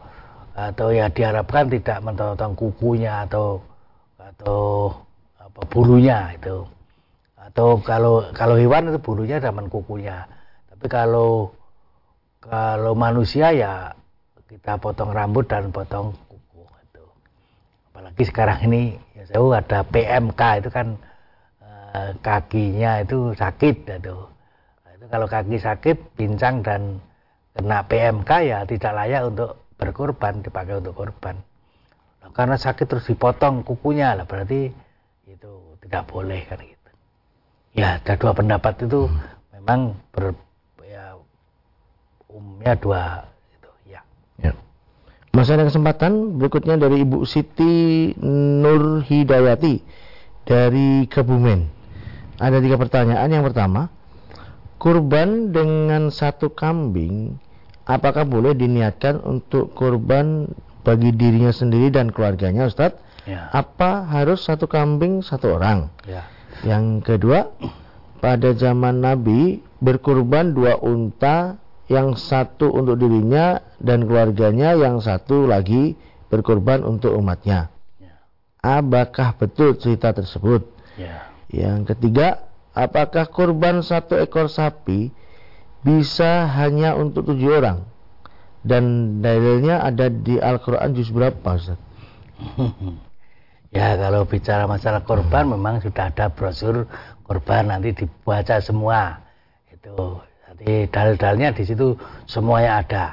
atau 0.58 0.88
ya 0.90 1.10
diharapkan 1.10 1.70
tidak 1.70 2.02
mentotong 2.02 2.58
kukunya 2.58 3.26
atau 3.30 3.62
atau 4.18 4.90
apa 5.38 5.62
bulunya 5.70 6.34
itu 6.34 6.66
atau 7.48 7.80
kalau 7.80 8.28
kalau 8.36 8.60
hewan 8.60 8.92
itu 8.92 9.00
bulunya 9.00 9.40
zaman 9.40 9.72
kukunya. 9.72 10.28
Tapi 10.68 10.86
kalau 10.92 11.56
kalau 12.44 12.92
manusia 12.92 13.56
ya 13.56 13.96
kita 14.52 14.76
potong 14.80 15.16
rambut 15.16 15.48
dan 15.48 15.72
potong 15.72 16.12
kuku 16.28 16.64
itu. 16.84 17.06
Apalagi 17.92 18.24
sekarang 18.28 18.60
ini 18.68 19.00
ya 19.16 19.24
saya 19.32 19.64
ada 19.64 19.80
PMK 19.88 20.42
itu 20.60 20.70
kan 20.70 20.88
eh, 21.64 22.12
kakinya 22.20 23.00
itu 23.00 23.32
sakit 23.32 23.76
itu. 23.96 24.18
Nah, 24.84 24.92
itu 25.00 25.06
kalau 25.08 25.28
kaki 25.32 25.58
sakit 25.58 25.98
pincang 26.20 26.68
dan 26.68 27.00
kena 27.56 27.88
PMK 27.88 28.32
ya 28.44 28.60
tidak 28.68 28.92
layak 28.92 29.24
untuk 29.24 29.72
berkorban 29.80 30.44
dipakai 30.44 30.84
untuk 30.84 31.00
korban. 31.00 31.40
Nah, 32.22 32.30
karena 32.36 32.60
sakit 32.60 32.86
terus 32.92 33.08
dipotong 33.08 33.64
kukunya 33.64 34.20
lah 34.20 34.28
berarti 34.28 34.68
itu 35.32 35.52
tidak 35.88 36.04
boleh 36.12 36.44
kan 36.44 36.60
gitu 36.60 36.77
ya 37.78 38.02
ada 38.02 38.18
dua 38.18 38.34
pendapat 38.34 38.90
itu 38.90 39.06
hmm. 39.06 39.22
memang 39.62 39.94
ber, 40.10 40.34
ya 40.82 41.14
umumnya 42.26 42.74
dua 42.74 43.30
itu 43.54 43.70
ya 43.86 44.02
ya 44.42 44.52
masih 45.32 45.62
ada 45.62 45.70
kesempatan 45.70 46.42
berikutnya 46.42 46.82
dari 46.82 47.06
Ibu 47.06 47.22
Siti 47.30 48.12
Nur 48.18 49.06
Hidayati 49.06 49.86
dari 50.50 51.06
Kebumen 51.06 51.70
ada 52.42 52.58
tiga 52.58 52.82
pertanyaan 52.82 53.30
yang 53.30 53.46
pertama 53.46 53.94
kurban 54.82 55.54
dengan 55.54 56.10
satu 56.10 56.50
kambing 56.58 57.38
apakah 57.86 58.26
boleh 58.26 58.58
diniatkan 58.58 59.22
untuk 59.22 59.78
kurban 59.78 60.50
bagi 60.82 61.12
dirinya 61.14 61.52
sendiri 61.52 61.92
dan 61.92 62.16
keluarganya 62.16 62.68
Ustadz? 62.72 63.00
Ya. 63.28 63.52
Apa 63.52 64.08
harus 64.08 64.48
satu 64.48 64.72
kambing 64.72 65.20
satu 65.20 65.60
orang? 65.60 65.92
Ya. 66.08 66.24
Yang 66.66 66.86
kedua, 67.06 67.54
pada 68.18 68.54
zaman 68.58 69.04
Nabi 69.04 69.62
berkurban 69.78 70.54
dua 70.58 70.82
unta, 70.82 71.62
yang 71.88 72.20
satu 72.20 72.68
untuk 72.76 73.00
dirinya 73.00 73.64
dan 73.80 74.04
keluarganya, 74.04 74.76
yang 74.76 75.00
satu 75.00 75.48
lagi 75.48 75.96
berkurban 76.28 76.84
untuk 76.84 77.16
umatnya. 77.16 77.72
Ya. 77.96 78.20
Apakah 78.60 79.40
betul 79.40 79.80
cerita 79.80 80.12
tersebut? 80.12 80.68
Ya. 81.00 81.32
Yang 81.48 81.96
ketiga, 81.96 82.52
apakah 82.76 83.32
kurban 83.32 83.80
satu 83.80 84.20
ekor 84.20 84.52
sapi 84.52 85.16
bisa 85.80 86.44
hanya 86.60 87.00
untuk 87.00 87.32
tujuh 87.32 87.64
orang 87.64 87.88
dan 88.68 89.18
dalilnya 89.24 89.80
ada 89.80 90.12
di 90.12 90.36
Al-Quran 90.36 90.92
juz 90.92 91.08
berapa 91.08 91.56
Ustaz? 91.56 91.80
ya 93.72 94.00
kalau 94.00 94.24
bicara 94.24 94.64
masalah 94.68 95.04
korban 95.04 95.48
hmm. 95.48 95.54
memang 95.60 95.76
sudah 95.84 96.12
ada 96.12 96.32
brosur 96.32 96.88
korban 97.28 97.72
nanti 97.72 97.92
dibaca 97.92 98.60
semua 98.64 99.20
itu 99.72 99.96
nanti 100.48 100.88
dalil-dalilnya 100.88 101.50
di 101.56 101.64
situ 101.68 101.98
semuanya 102.28 102.84
ada 102.84 103.06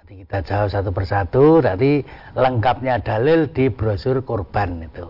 nanti 0.00 0.26
kita 0.26 0.38
jawab 0.42 0.68
satu 0.70 0.90
persatu 0.90 1.62
nanti 1.62 2.02
lengkapnya 2.34 2.98
dalil 3.02 3.50
di 3.50 3.70
brosur 3.70 4.22
korban 4.26 4.82
itu 4.82 5.06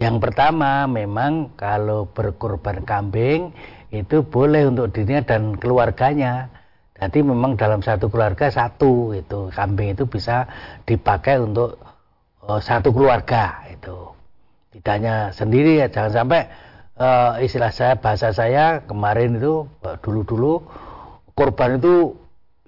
yang 0.00 0.16
pertama 0.16 0.88
memang 0.88 1.52
kalau 1.60 2.08
berkorban 2.08 2.80
kambing 2.88 3.52
itu 3.92 4.24
boleh 4.24 4.72
untuk 4.72 4.96
dirinya 4.96 5.20
dan 5.20 5.60
keluarganya. 5.60 6.48
Jadi 6.96 7.20
memang 7.20 7.52
dalam 7.56 7.84
satu 7.84 8.08
keluarga 8.08 8.48
satu 8.48 9.12
itu 9.12 9.52
kambing 9.52 9.92
itu 9.92 10.08
bisa 10.08 10.48
dipakai 10.88 11.36
untuk 11.36 11.76
uh, 12.44 12.60
satu 12.60 12.96
keluarga 12.96 13.60
itu. 13.80 13.98
Tidak 14.76 14.92
hanya 14.92 15.32
sendiri 15.34 15.82
ya, 15.82 15.88
jangan 15.90 16.12
sampai 16.22 16.46
uh, 17.00 17.40
istilah 17.40 17.72
saya 17.72 17.98
bahasa 17.98 18.30
saya 18.30 18.84
kemarin 18.84 19.40
itu 19.40 19.66
uh, 19.82 19.96
dulu-dulu 19.98 20.62
korban 21.34 21.80
itu 21.80 22.14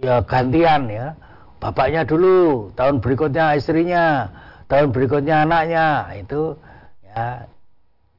ya 0.01 0.25
gantian 0.25 0.89
ya. 0.89 1.15
Bapaknya 1.63 2.03
dulu, 2.03 2.75
tahun 2.75 2.99
berikutnya 2.99 3.55
istrinya, 3.55 4.27
tahun 4.67 4.91
berikutnya 4.91 5.47
anaknya 5.47 6.11
itu 6.19 6.59
ya 7.07 7.47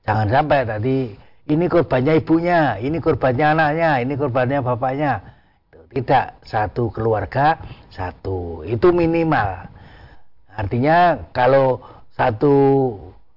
jangan 0.07 0.27
sampai 0.31 0.63
tadi 0.63 0.97
ini 1.43 1.65
korbannya 1.67 2.23
ibunya, 2.23 2.79
ini 2.79 3.03
korbannya 3.03 3.45
anaknya, 3.51 3.89
ini 3.99 4.13
korbannya 4.15 4.63
bapaknya. 4.63 5.13
Tidak 5.93 6.47
satu 6.47 6.89
keluarga 6.89 7.59
satu, 7.91 8.63
itu 8.65 8.89
minimal. 8.89 9.69
Artinya 10.55 11.29
kalau 11.35 11.83
satu 12.14 12.55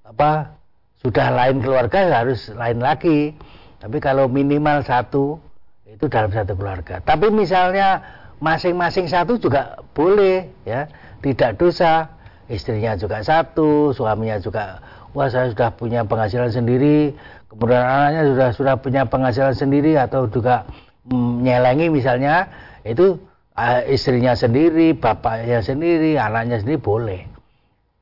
apa 0.05 0.57
sudah 1.01 1.27
lain 1.33 1.61
keluarga 1.61 2.09
harus 2.09 2.49
lain 2.53 2.81
lagi. 2.81 3.33
Tapi 3.77 3.97
kalau 4.01 4.25
minimal 4.25 4.81
satu 4.81 5.37
itu 5.85 6.05
dalam 6.09 6.33
satu 6.33 6.57
keluarga. 6.57 7.01
Tapi 7.01 7.29
misalnya 7.29 8.01
masing-masing 8.41 9.09
satu 9.09 9.37
juga 9.37 9.81
boleh 9.93 10.49
ya, 10.65 10.89
tidak 11.21 11.57
dosa. 11.57 12.13
Istrinya 12.47 12.95
juga 12.95 13.19
satu, 13.19 13.91
suaminya 13.91 14.39
juga 14.39 14.79
wah 15.11 15.27
saya 15.27 15.51
sudah 15.51 15.75
punya 15.75 16.07
penghasilan 16.07 16.47
sendiri, 16.47 17.11
kemudian 17.51 17.83
anaknya 17.83 18.23
sudah 18.31 18.49
sudah 18.55 18.75
punya 18.79 19.03
penghasilan 19.03 19.51
sendiri 19.51 19.99
atau 19.99 20.31
juga 20.31 20.63
menyelengi 21.11 21.91
misalnya 21.91 22.47
itu 22.87 23.19
uh, 23.51 23.81
istrinya 23.91 24.31
sendiri, 24.31 24.95
bapaknya 24.95 25.59
sendiri, 25.59 26.15
anaknya 26.15 26.63
sendiri 26.63 26.79
boleh. 26.79 27.36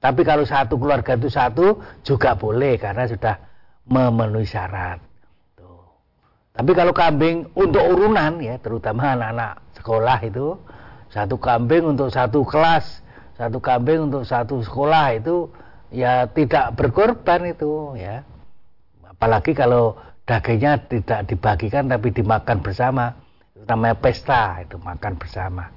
Tapi 0.05 0.21
kalau 0.21 0.45
satu 0.45 0.77
keluarga 0.77 1.17
itu 1.17 1.33
satu 1.33 1.81
juga 2.05 2.37
boleh 2.37 2.77
karena 2.77 3.09
sudah 3.09 3.41
memenuhi 3.89 4.45
syarat. 4.45 5.01
Tuh. 5.57 5.81
Tapi 6.53 6.71
kalau 6.77 6.93
kambing 6.93 7.49
untuk 7.57 7.81
urunan 7.81 8.37
ya, 8.37 8.61
terutama 8.61 9.17
anak-anak 9.17 9.65
sekolah 9.81 10.19
itu 10.21 10.61
satu 11.09 11.41
kambing 11.41 11.97
untuk 11.97 12.13
satu 12.13 12.45
kelas, 12.45 13.01
satu 13.33 13.57
kambing 13.57 14.13
untuk 14.13 14.29
satu 14.29 14.61
sekolah 14.61 15.17
itu 15.17 15.49
ya 15.89 16.29
tidak 16.29 16.75
berkorban 16.75 17.55
itu 17.55 17.95
ya 17.99 18.21
apalagi 19.05 19.55
kalau 19.55 19.95
dagingnya 20.25 20.81
tidak 20.89 21.29
dibagikan 21.29 21.87
tapi 21.87 22.11
dimakan 22.11 22.59
bersama 22.59 23.15
itu 23.53 23.63
namanya 23.63 23.95
pesta 23.95 24.59
itu 24.59 24.75
makan 24.81 25.13
bersama 25.15 25.71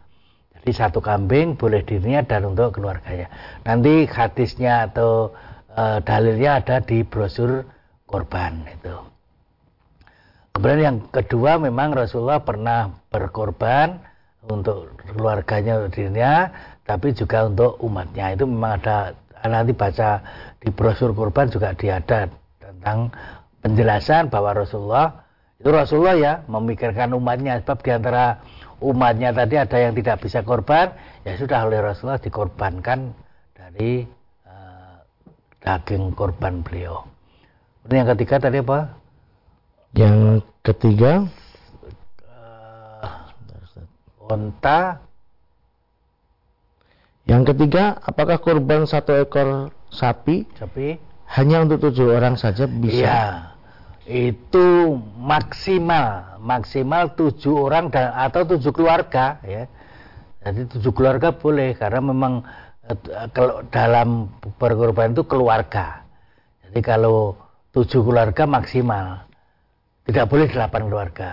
jadi 0.63 0.73
satu 0.75 0.99
kambing 0.99 1.55
boleh 1.55 1.87
dirinya 1.87 2.25
dan 2.27 2.45
untuk 2.51 2.77
keluarganya. 2.77 3.31
Nanti 3.63 4.05
hadisnya 4.05 4.91
atau 4.91 5.33
e, 5.71 6.03
dalilnya 6.03 6.61
ada 6.61 6.77
di 6.83 7.07
brosur 7.07 7.63
korban 8.05 8.67
itu. 8.67 8.97
Kemudian 10.53 10.81
yang 10.83 10.99
kedua 11.15 11.63
memang 11.63 11.95
Rasulullah 11.95 12.43
pernah 12.43 12.91
berkorban 13.15 14.03
untuk 14.45 14.99
keluarganya 15.07 15.79
untuk 15.79 15.93
dirinya 15.95 16.51
tapi 16.83 17.15
juga 17.15 17.47
untuk 17.47 17.79
umatnya. 17.79 18.35
Itu 18.35 18.49
memang 18.49 18.83
ada 18.83 19.15
nanti 19.47 19.71
baca 19.71 20.21
di 20.59 20.69
brosur 20.75 21.15
kurban 21.15 21.47
juga 21.47 21.77
diada 21.79 22.27
tentang 22.59 23.15
penjelasan 23.63 24.35
bahwa 24.35 24.53
Rasulullah 24.53 25.29
itu 25.59 25.71
Rasulullah 25.71 26.17
ya 26.19 26.33
memikirkan 26.51 27.15
umatnya. 27.15 27.63
Sebab 27.63 27.79
di 27.83 27.91
antara 27.91 28.43
umatnya 28.79 29.35
tadi 29.35 29.59
ada 29.59 29.77
yang 29.79 29.95
tidak 29.95 30.23
bisa 30.23 30.43
korban 30.47 30.95
ya 31.27 31.35
sudah 31.35 31.67
oleh 31.67 31.83
Rasulullah 31.83 32.23
dikorbankan 32.23 33.11
dari 33.55 34.07
uh, 34.47 34.97
daging 35.63 36.15
korban 36.15 36.63
beliau. 36.63 37.07
Ini 37.89 38.05
yang 38.05 38.09
ketiga 38.15 38.37
tadi 38.39 38.63
apa? 38.63 38.81
Yang 39.97 40.19
ketiga 40.63 41.13
uh, 42.29 43.09
onta 44.29 45.09
yang 47.29 47.45
ketiga, 47.45 48.01
apakah 48.09 48.41
kurban 48.41 48.89
satu 48.89 49.13
ekor 49.21 49.69
sapi, 49.93 50.49
sapi 50.57 50.97
hanya 51.37 51.61
untuk 51.61 51.85
tujuh 51.85 52.17
orang 52.17 52.41
saja 52.41 52.65
bisa? 52.65 53.05
Iya, 53.05 53.21
itu 54.09 54.97
maksimal, 55.21 56.41
maksimal 56.41 57.13
tujuh 57.13 57.69
orang 57.69 57.93
dan 57.93 58.17
atau 58.17 58.49
tujuh 58.49 58.73
keluarga, 58.73 59.37
ya. 59.45 59.69
Jadi 60.41 60.65
tujuh 60.73 60.97
keluarga 60.97 61.37
boleh 61.37 61.77
karena 61.77 62.01
memang 62.01 62.41
eh, 62.89 62.97
kalau 63.37 63.61
dalam 63.69 64.33
berkorban 64.57 65.13
itu 65.13 65.29
keluarga. 65.29 66.09
Jadi 66.65 66.81
kalau 66.81 67.37
tujuh 67.77 68.01
keluarga 68.01 68.49
maksimal, 68.49 69.29
tidak 70.09 70.25
boleh 70.33 70.49
delapan 70.49 70.89
keluarga. 70.89 71.31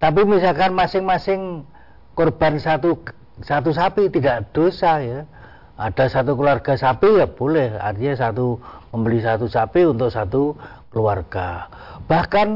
Tapi 0.00 0.24
misalkan 0.24 0.72
masing-masing 0.72 1.68
korban 2.16 2.56
satu 2.56 2.96
satu 3.44 3.76
sapi 3.76 4.08
tidak 4.08 4.48
dosa 4.56 5.04
ya 5.04 5.28
ada 5.76 6.08
satu 6.08 6.32
keluarga 6.32 6.72
sapi 6.72 7.20
ya 7.20 7.28
boleh 7.28 7.76
artinya 7.76 8.16
satu 8.16 8.56
membeli 8.96 9.20
satu 9.20 9.44
sapi 9.44 9.84
untuk 9.84 10.08
satu 10.08 10.56
keluarga. 10.96 11.68
Bahkan 12.08 12.48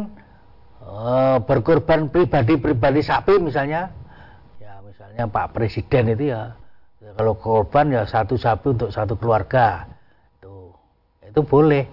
e, 0.81 0.97
berkorban 1.45 2.09
pribadi-pribadi 2.09 3.05
sapi 3.05 3.37
misalnya. 3.37 3.93
Ya 4.57 4.81
misalnya 4.81 5.29
Pak 5.29 5.53
Presiden 5.53 6.17
itu 6.17 6.33
ya. 6.33 6.57
Kalau 7.21 7.37
korban 7.37 7.93
ya 7.93 8.09
satu 8.09 8.41
sapi 8.41 8.73
untuk 8.73 8.89
satu 8.89 9.21
keluarga. 9.21 9.93
Itu 10.41 10.73
itu 11.21 11.41
boleh. 11.45 11.85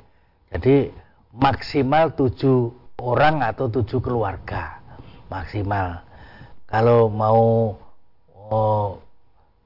Jadi 0.56 0.88
maksimal 1.36 2.16
tujuh 2.16 2.72
orang 3.04 3.44
atau 3.44 3.68
tujuh 3.68 4.00
keluarga. 4.00 4.80
Maksimal. 5.28 6.08
Kalau 6.72 7.12
mau 7.12 7.76
oh, 8.32 9.04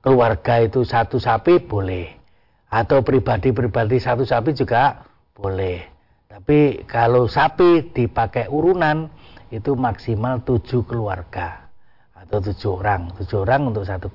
keluarga 0.01 0.65
itu 0.65 0.81
satu 0.81 1.21
sapi 1.21 1.61
boleh. 1.61 2.09
Atau 2.71 3.03
pribadi-pribadi 3.05 3.99
satu 4.01 4.23
sapi 4.25 4.55
juga 4.55 5.05
boleh 5.35 5.90
tapi 6.41 6.89
kalau 6.89 7.29
sapi 7.29 7.93
dipakai 7.93 8.49
urunan 8.49 9.13
itu 9.53 9.77
maksimal 9.77 10.41
tujuh 10.41 10.81
keluarga. 10.89 11.69
Atau 12.17 12.41
tujuh 12.41 12.81
orang. 12.81 13.13
Tujuh 13.13 13.45
orang 13.45 13.69
untuk 13.69 13.85
satu 13.85 14.09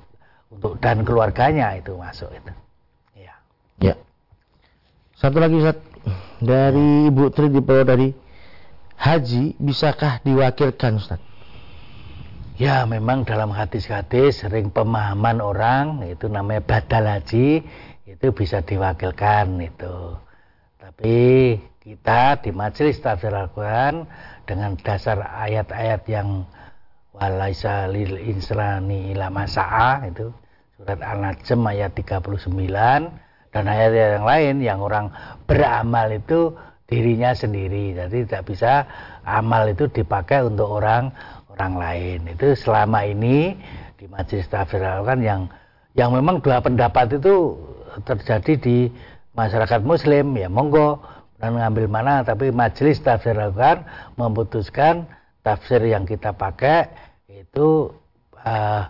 untuk 0.51 0.75
dan 0.83 1.07
keluarganya 1.07 1.71
itu 1.79 1.95
masuk 1.95 2.27
itu. 2.35 2.51
Ya 3.15 3.39
ya. 3.79 3.95
Satu 5.15 5.39
lagi 5.39 5.55
Ustaz. 5.55 5.79
Dari 6.43 7.07
Ibu 7.07 7.31
Tri 7.31 7.47
di 7.47 7.63
dari 7.63 8.11
haji 8.99 9.55
bisakah 9.63 10.19
diwakilkan 10.27 10.99
Ustaz? 10.99 11.23
Ya 12.59 12.83
memang 12.83 13.23
dalam 13.23 13.55
hadis-hadis 13.55 14.43
sering 14.43 14.67
pemahaman 14.67 15.39
orang 15.39 16.03
itu 16.11 16.27
namanya 16.27 16.59
badal 16.59 17.07
haji 17.07 17.63
itu 18.03 18.27
bisa 18.35 18.59
diwakilkan 18.67 19.63
itu. 19.63 20.19
Tapi 20.75 21.19
kita 21.87 22.43
di 22.43 22.51
majelis 22.51 22.99
tafsir 22.99 23.31
Al-Quran 23.31 24.03
dengan 24.43 24.75
dasar 24.75 25.23
ayat-ayat 25.23 26.03
yang 26.11 26.43
walaisa 27.15 27.87
lil 27.87 28.19
insrani 28.27 29.15
ila 29.15 29.31
masa'a 29.31 30.03
itu 30.11 30.27
surat 30.75 30.99
An-Najm 30.99 31.63
ayat 31.63 31.95
39 31.95 32.43
dan 33.55 33.63
ayat 33.71 33.91
yang 33.95 34.27
lain 34.27 34.55
yang 34.59 34.79
orang 34.83 35.15
beramal 35.47 36.11
itu 36.11 36.51
dirinya 36.91 37.31
sendiri. 37.31 37.95
Jadi 37.95 38.27
tidak 38.27 38.43
bisa 38.51 38.83
amal 39.23 39.71
itu 39.71 39.87
dipakai 39.87 40.43
untuk 40.43 40.67
orang 40.67 41.15
orang 41.55 41.73
lain. 41.79 42.19
Itu 42.35 42.51
selama 42.51 43.07
ini 43.07 43.55
di 43.95 44.11
majelis 44.11 44.51
tafsir 44.51 44.83
kan 44.83 45.23
yang 45.23 45.47
yang 45.95 46.11
memang 46.11 46.43
dua 46.43 46.59
pendapat 46.59 47.15
itu 47.15 47.55
terjadi 48.03 48.53
di 48.59 48.77
masyarakat 49.39 49.81
muslim 49.87 50.35
ya 50.35 50.51
monggo 50.51 51.16
dan 51.37 51.53
ngambil 51.53 51.85
mana 51.85 52.25
tapi 52.25 52.49
majelis 52.49 52.97
tafsir 53.01 53.37
kan 53.53 53.85
memutuskan 54.17 55.05
tafsir 55.45 55.79
yang 55.85 56.03
kita 56.03 56.33
pakai 56.33 56.89
itu 57.29 57.93
uh, 58.41 58.83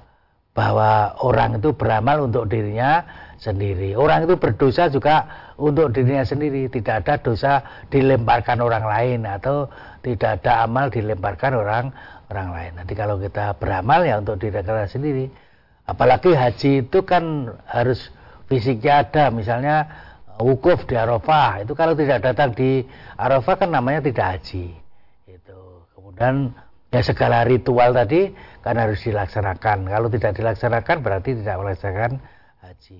bahwa 0.57 1.13
orang 1.21 1.61
itu 1.61 1.69
beramal 1.77 2.25
untuk 2.25 2.49
dirinya 2.49 3.05
sendiri. 3.37 3.93
Orang 3.93 4.25
itu 4.25 4.41
berdosa 4.41 4.89
juga 4.89 5.29
untuk 5.61 5.93
dirinya 5.93 6.25
sendiri. 6.25 6.65
Tidak 6.65 7.05
ada 7.05 7.21
dosa 7.21 7.61
dilemparkan 7.93 8.57
orang 8.65 8.89
lain 8.89 9.29
atau 9.29 9.69
tidak 10.01 10.41
ada 10.41 10.65
amal 10.65 10.89
dilemparkan 10.89 11.53
orang 11.53 11.93
orang 12.33 12.49
lain. 12.57 12.71
Nanti 12.73 12.97
kalau 12.97 13.21
kita 13.21 13.53
beramal 13.61 14.01
ya 14.01 14.17
untuk 14.17 14.41
diri 14.41 14.57
kita 14.57 14.89
sendiri. 14.89 15.29
Apalagi 15.85 16.33
haji 16.33 16.89
itu 16.89 16.99
kan 17.05 17.53
harus 17.69 18.09
fisiknya 18.49 19.07
ada, 19.07 19.29
misalnya 19.31 19.87
wukuf 20.37 20.85
di 20.85 20.95
Arafah. 20.97 21.65
Itu 21.65 21.73
kalau 21.73 21.93
tidak 21.97 22.23
datang 22.23 22.53
di 22.53 22.85
Arafah 23.17 23.55
kan 23.57 23.69
namanya 23.73 24.05
tidak 24.05 24.37
haji. 24.37 24.73
Itu. 25.27 25.59
Kemudian 25.93 26.53
ya 26.93 27.01
segala 27.03 27.43
ritual 27.43 27.93
tadi 27.93 28.31
kan 28.61 28.77
harus 28.77 29.01
dilaksanakan. 29.03 29.89
Kalau 29.89 30.07
tidak 30.09 30.31
dilaksanakan 30.37 30.95
berarti 31.01 31.29
tidak 31.41 31.55
melaksanakan 31.61 32.11
haji. 32.63 32.97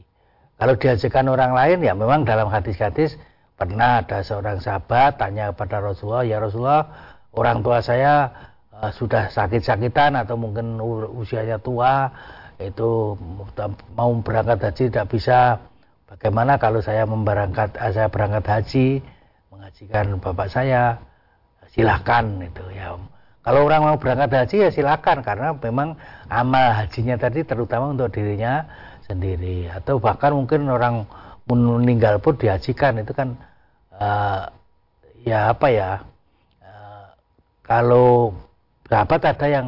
Kalau 0.57 0.73
dihajikan 0.73 1.25
orang 1.29 1.53
lain 1.53 1.85
ya 1.85 1.93
memang 1.93 2.25
dalam 2.25 2.49
hadis-hadis 2.49 3.15
pernah 3.57 4.01
ada 4.01 4.25
seorang 4.25 4.57
sahabat 4.57 5.21
tanya 5.21 5.53
kepada 5.53 5.81
Rasulullah, 5.81 6.25
"Ya 6.25 6.41
Rasulullah, 6.41 6.89
orang 7.33 7.61
tua 7.61 7.81
saya 7.85 8.33
uh, 8.73 8.89
sudah 8.93 9.29
sakit-sakitan 9.29 10.17
atau 10.17 10.33
mungkin 10.37 10.81
usianya 11.13 11.61
tua 11.61 12.09
itu 12.57 13.13
mau 13.93 14.09
berangkat 14.25 14.65
haji 14.65 14.83
tidak 14.89 15.07
bisa 15.13 15.61
bagaimana 16.07 16.57
kalau 16.57 16.79
saya 16.79 17.03
memberangkat 17.03 17.75
uh, 17.77 17.91
saya 17.91 18.07
berangkat 18.07 18.45
haji 18.47 18.87
mengajikan 19.53 20.17
bapak 20.17 20.47
saya? 20.49 20.97
Silahkan 21.67 22.25
itu 22.41 22.63
ya. 22.73 22.95
Kalau 23.43 23.63
orang 23.63 23.85
mau 23.85 23.97
berangkat 23.99 24.31
haji 24.33 24.55
ya 24.65 24.69
silahkan 24.73 25.21
karena 25.21 25.53
memang 25.53 25.99
amal 26.27 26.73
hajinya 26.73 27.19
tadi 27.19 27.45
terutama 27.45 27.93
untuk 27.93 28.09
dirinya 28.11 28.65
sendiri. 29.05 29.69
Atau 29.69 30.01
bahkan 30.01 30.33
mungkin 30.33 30.67
orang 30.67 31.05
meninggal 31.47 32.19
pun 32.19 32.35
dihajikan 32.35 32.99
itu 32.99 33.15
kan 33.15 33.39
uh, 33.95 34.51
ya 35.23 35.55
apa 35.55 35.67
ya 35.71 35.91
uh, 36.59 37.07
kalau 37.63 38.35
sahabat 38.91 39.21
ada 39.23 39.47
yang 39.47 39.67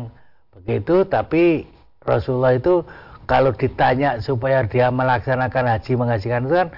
begitu 0.51 1.07
tapi 1.07 1.63
Rasulullah 2.03 2.55
itu 2.55 2.83
kalau 3.29 3.53
ditanya 3.53 4.17
supaya 4.17 4.65
dia 4.65 4.89
melaksanakan 4.89 5.77
haji 5.77 5.93
mengajikan 5.93 6.49
itu 6.49 6.55
kan 6.57 6.69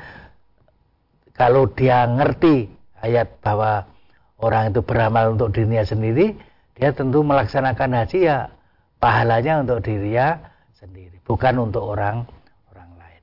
kalau 1.31 1.63
dia 1.71 2.03
ngerti 2.11 2.67
ayat 2.99 3.39
bahwa 3.39 3.87
orang 4.43 4.75
itu 4.75 4.83
beramal 4.83 5.39
untuk 5.39 5.55
dirinya 5.55 5.87
sendiri 5.87 6.35
dia 6.75 6.91
tentu 6.91 7.23
melaksanakan 7.23 8.03
haji 8.03 8.27
ya 8.27 8.51
pahalanya 8.99 9.63
untuk 9.63 9.79
dirinya 9.79 10.43
sendiri 10.75 11.23
bukan 11.23 11.55
untuk 11.71 11.87
orang 11.87 12.27
orang 12.75 12.91
lain. 12.99 13.21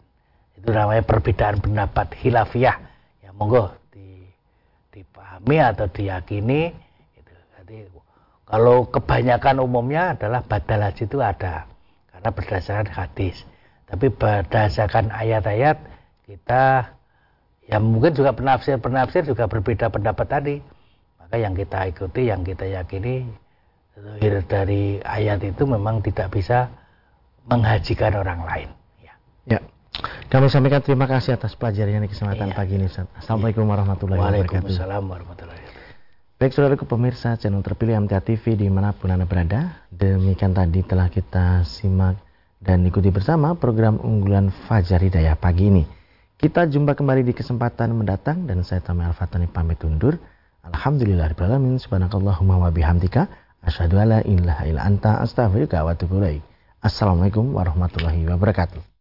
Itu 0.57 0.72
namanya 0.72 1.05
perbedaan 1.05 1.61
pendapat 1.61 2.16
hilafiyah 2.16 2.76
ya 3.20 3.31
monggo 3.37 3.76
dipahami 4.89 5.57
atau 5.61 5.87
diyakini 5.93 6.72
itu. 7.12 7.35
Jadi 7.61 7.76
kalau 8.49 8.89
kebanyakan 8.89 9.61
umumnya 9.61 10.16
adalah 10.16 10.41
badal 10.41 10.81
haji 10.89 11.05
itu 11.05 11.20
ada 11.20 11.68
karena 12.19 12.35
berdasarkan 12.35 12.91
hadis. 12.91 13.47
Tapi 13.87 14.11
berdasarkan 14.11 15.14
ayat-ayat 15.14 15.79
kita 16.27 16.91
yang 17.71 17.87
mungkin 17.87 18.11
juga 18.19 18.35
penafsir-penafsir 18.35 19.23
juga 19.23 19.47
berbeda 19.47 19.87
pendapat 19.87 20.27
tadi. 20.27 20.57
Maka 21.23 21.39
yang 21.39 21.55
kita 21.55 21.87
ikuti, 21.87 22.27
yang 22.27 22.43
kita 22.43 22.66
yakini 22.66 23.23
dari 24.51 24.99
ayat 24.99 25.47
itu 25.47 25.62
memang 25.62 26.03
tidak 26.03 26.35
bisa 26.35 26.66
menghajikan 27.47 28.19
orang 28.19 28.43
lain. 28.43 28.69
Ya. 28.99 29.14
ya. 29.47 29.61
Kami 30.27 30.51
sampaikan 30.51 30.83
terima 30.83 31.07
kasih 31.07 31.39
atas 31.39 31.55
pelajaran 31.55 32.03
di 32.03 32.11
kesempatan 32.11 32.51
iya. 32.51 32.59
pagi 32.59 32.83
ini. 32.83 32.91
Assalamualaikum 32.91 33.62
warahmatullahi 33.62 34.19
wabarakatuh. 34.19 34.59
Waalaikumsalam 34.59 35.03
warahmatullahi 35.07 35.55
wabarakatuh. 35.55 35.68
Baik 36.39 36.55
saudara 36.55 36.78
pemirsa 36.78 37.34
channel 37.34 37.66
terpilih 37.66 37.99
MTA 38.07 38.22
TV 38.22 38.55
di 38.55 38.70
mana 38.70 38.95
pun 38.95 39.11
Anda 39.11 39.26
berada 39.26 39.82
Demikian 39.91 40.55
tadi 40.55 40.86
telah 40.86 41.11
kita 41.11 41.66
simak 41.66 42.14
dan 42.62 42.86
ikuti 42.86 43.11
bersama 43.11 43.59
program 43.59 43.99
unggulan 43.99 44.55
Fajar 44.70 45.03
Hidayah 45.03 45.34
pagi 45.34 45.66
ini. 45.66 45.82
Kita 46.39 46.70
jumpa 46.70 46.95
kembali 46.95 47.26
di 47.26 47.34
kesempatan 47.34 47.91
mendatang 47.91 48.47
dan 48.47 48.62
saya 48.62 48.78
Tami 48.78 49.03
Al-Fatani 49.03 49.51
pamit 49.51 49.82
undur. 49.82 50.14
Alhamdulillah 50.62 51.34
Alamin 51.34 51.82
Subhanakallahumma 51.82 52.62
wa 52.62 52.70
bihamdika 52.70 53.26
Asyhadu 53.66 53.99
alla 53.99 54.22
ilaha 54.22 54.62
illa 54.62 54.86
anta 54.86 55.18
astaghfiruka 55.18 55.82
wa 55.82 55.99
Assalamualaikum 56.78 57.51
warahmatullahi 57.51 58.22
wabarakatuh 58.30 58.97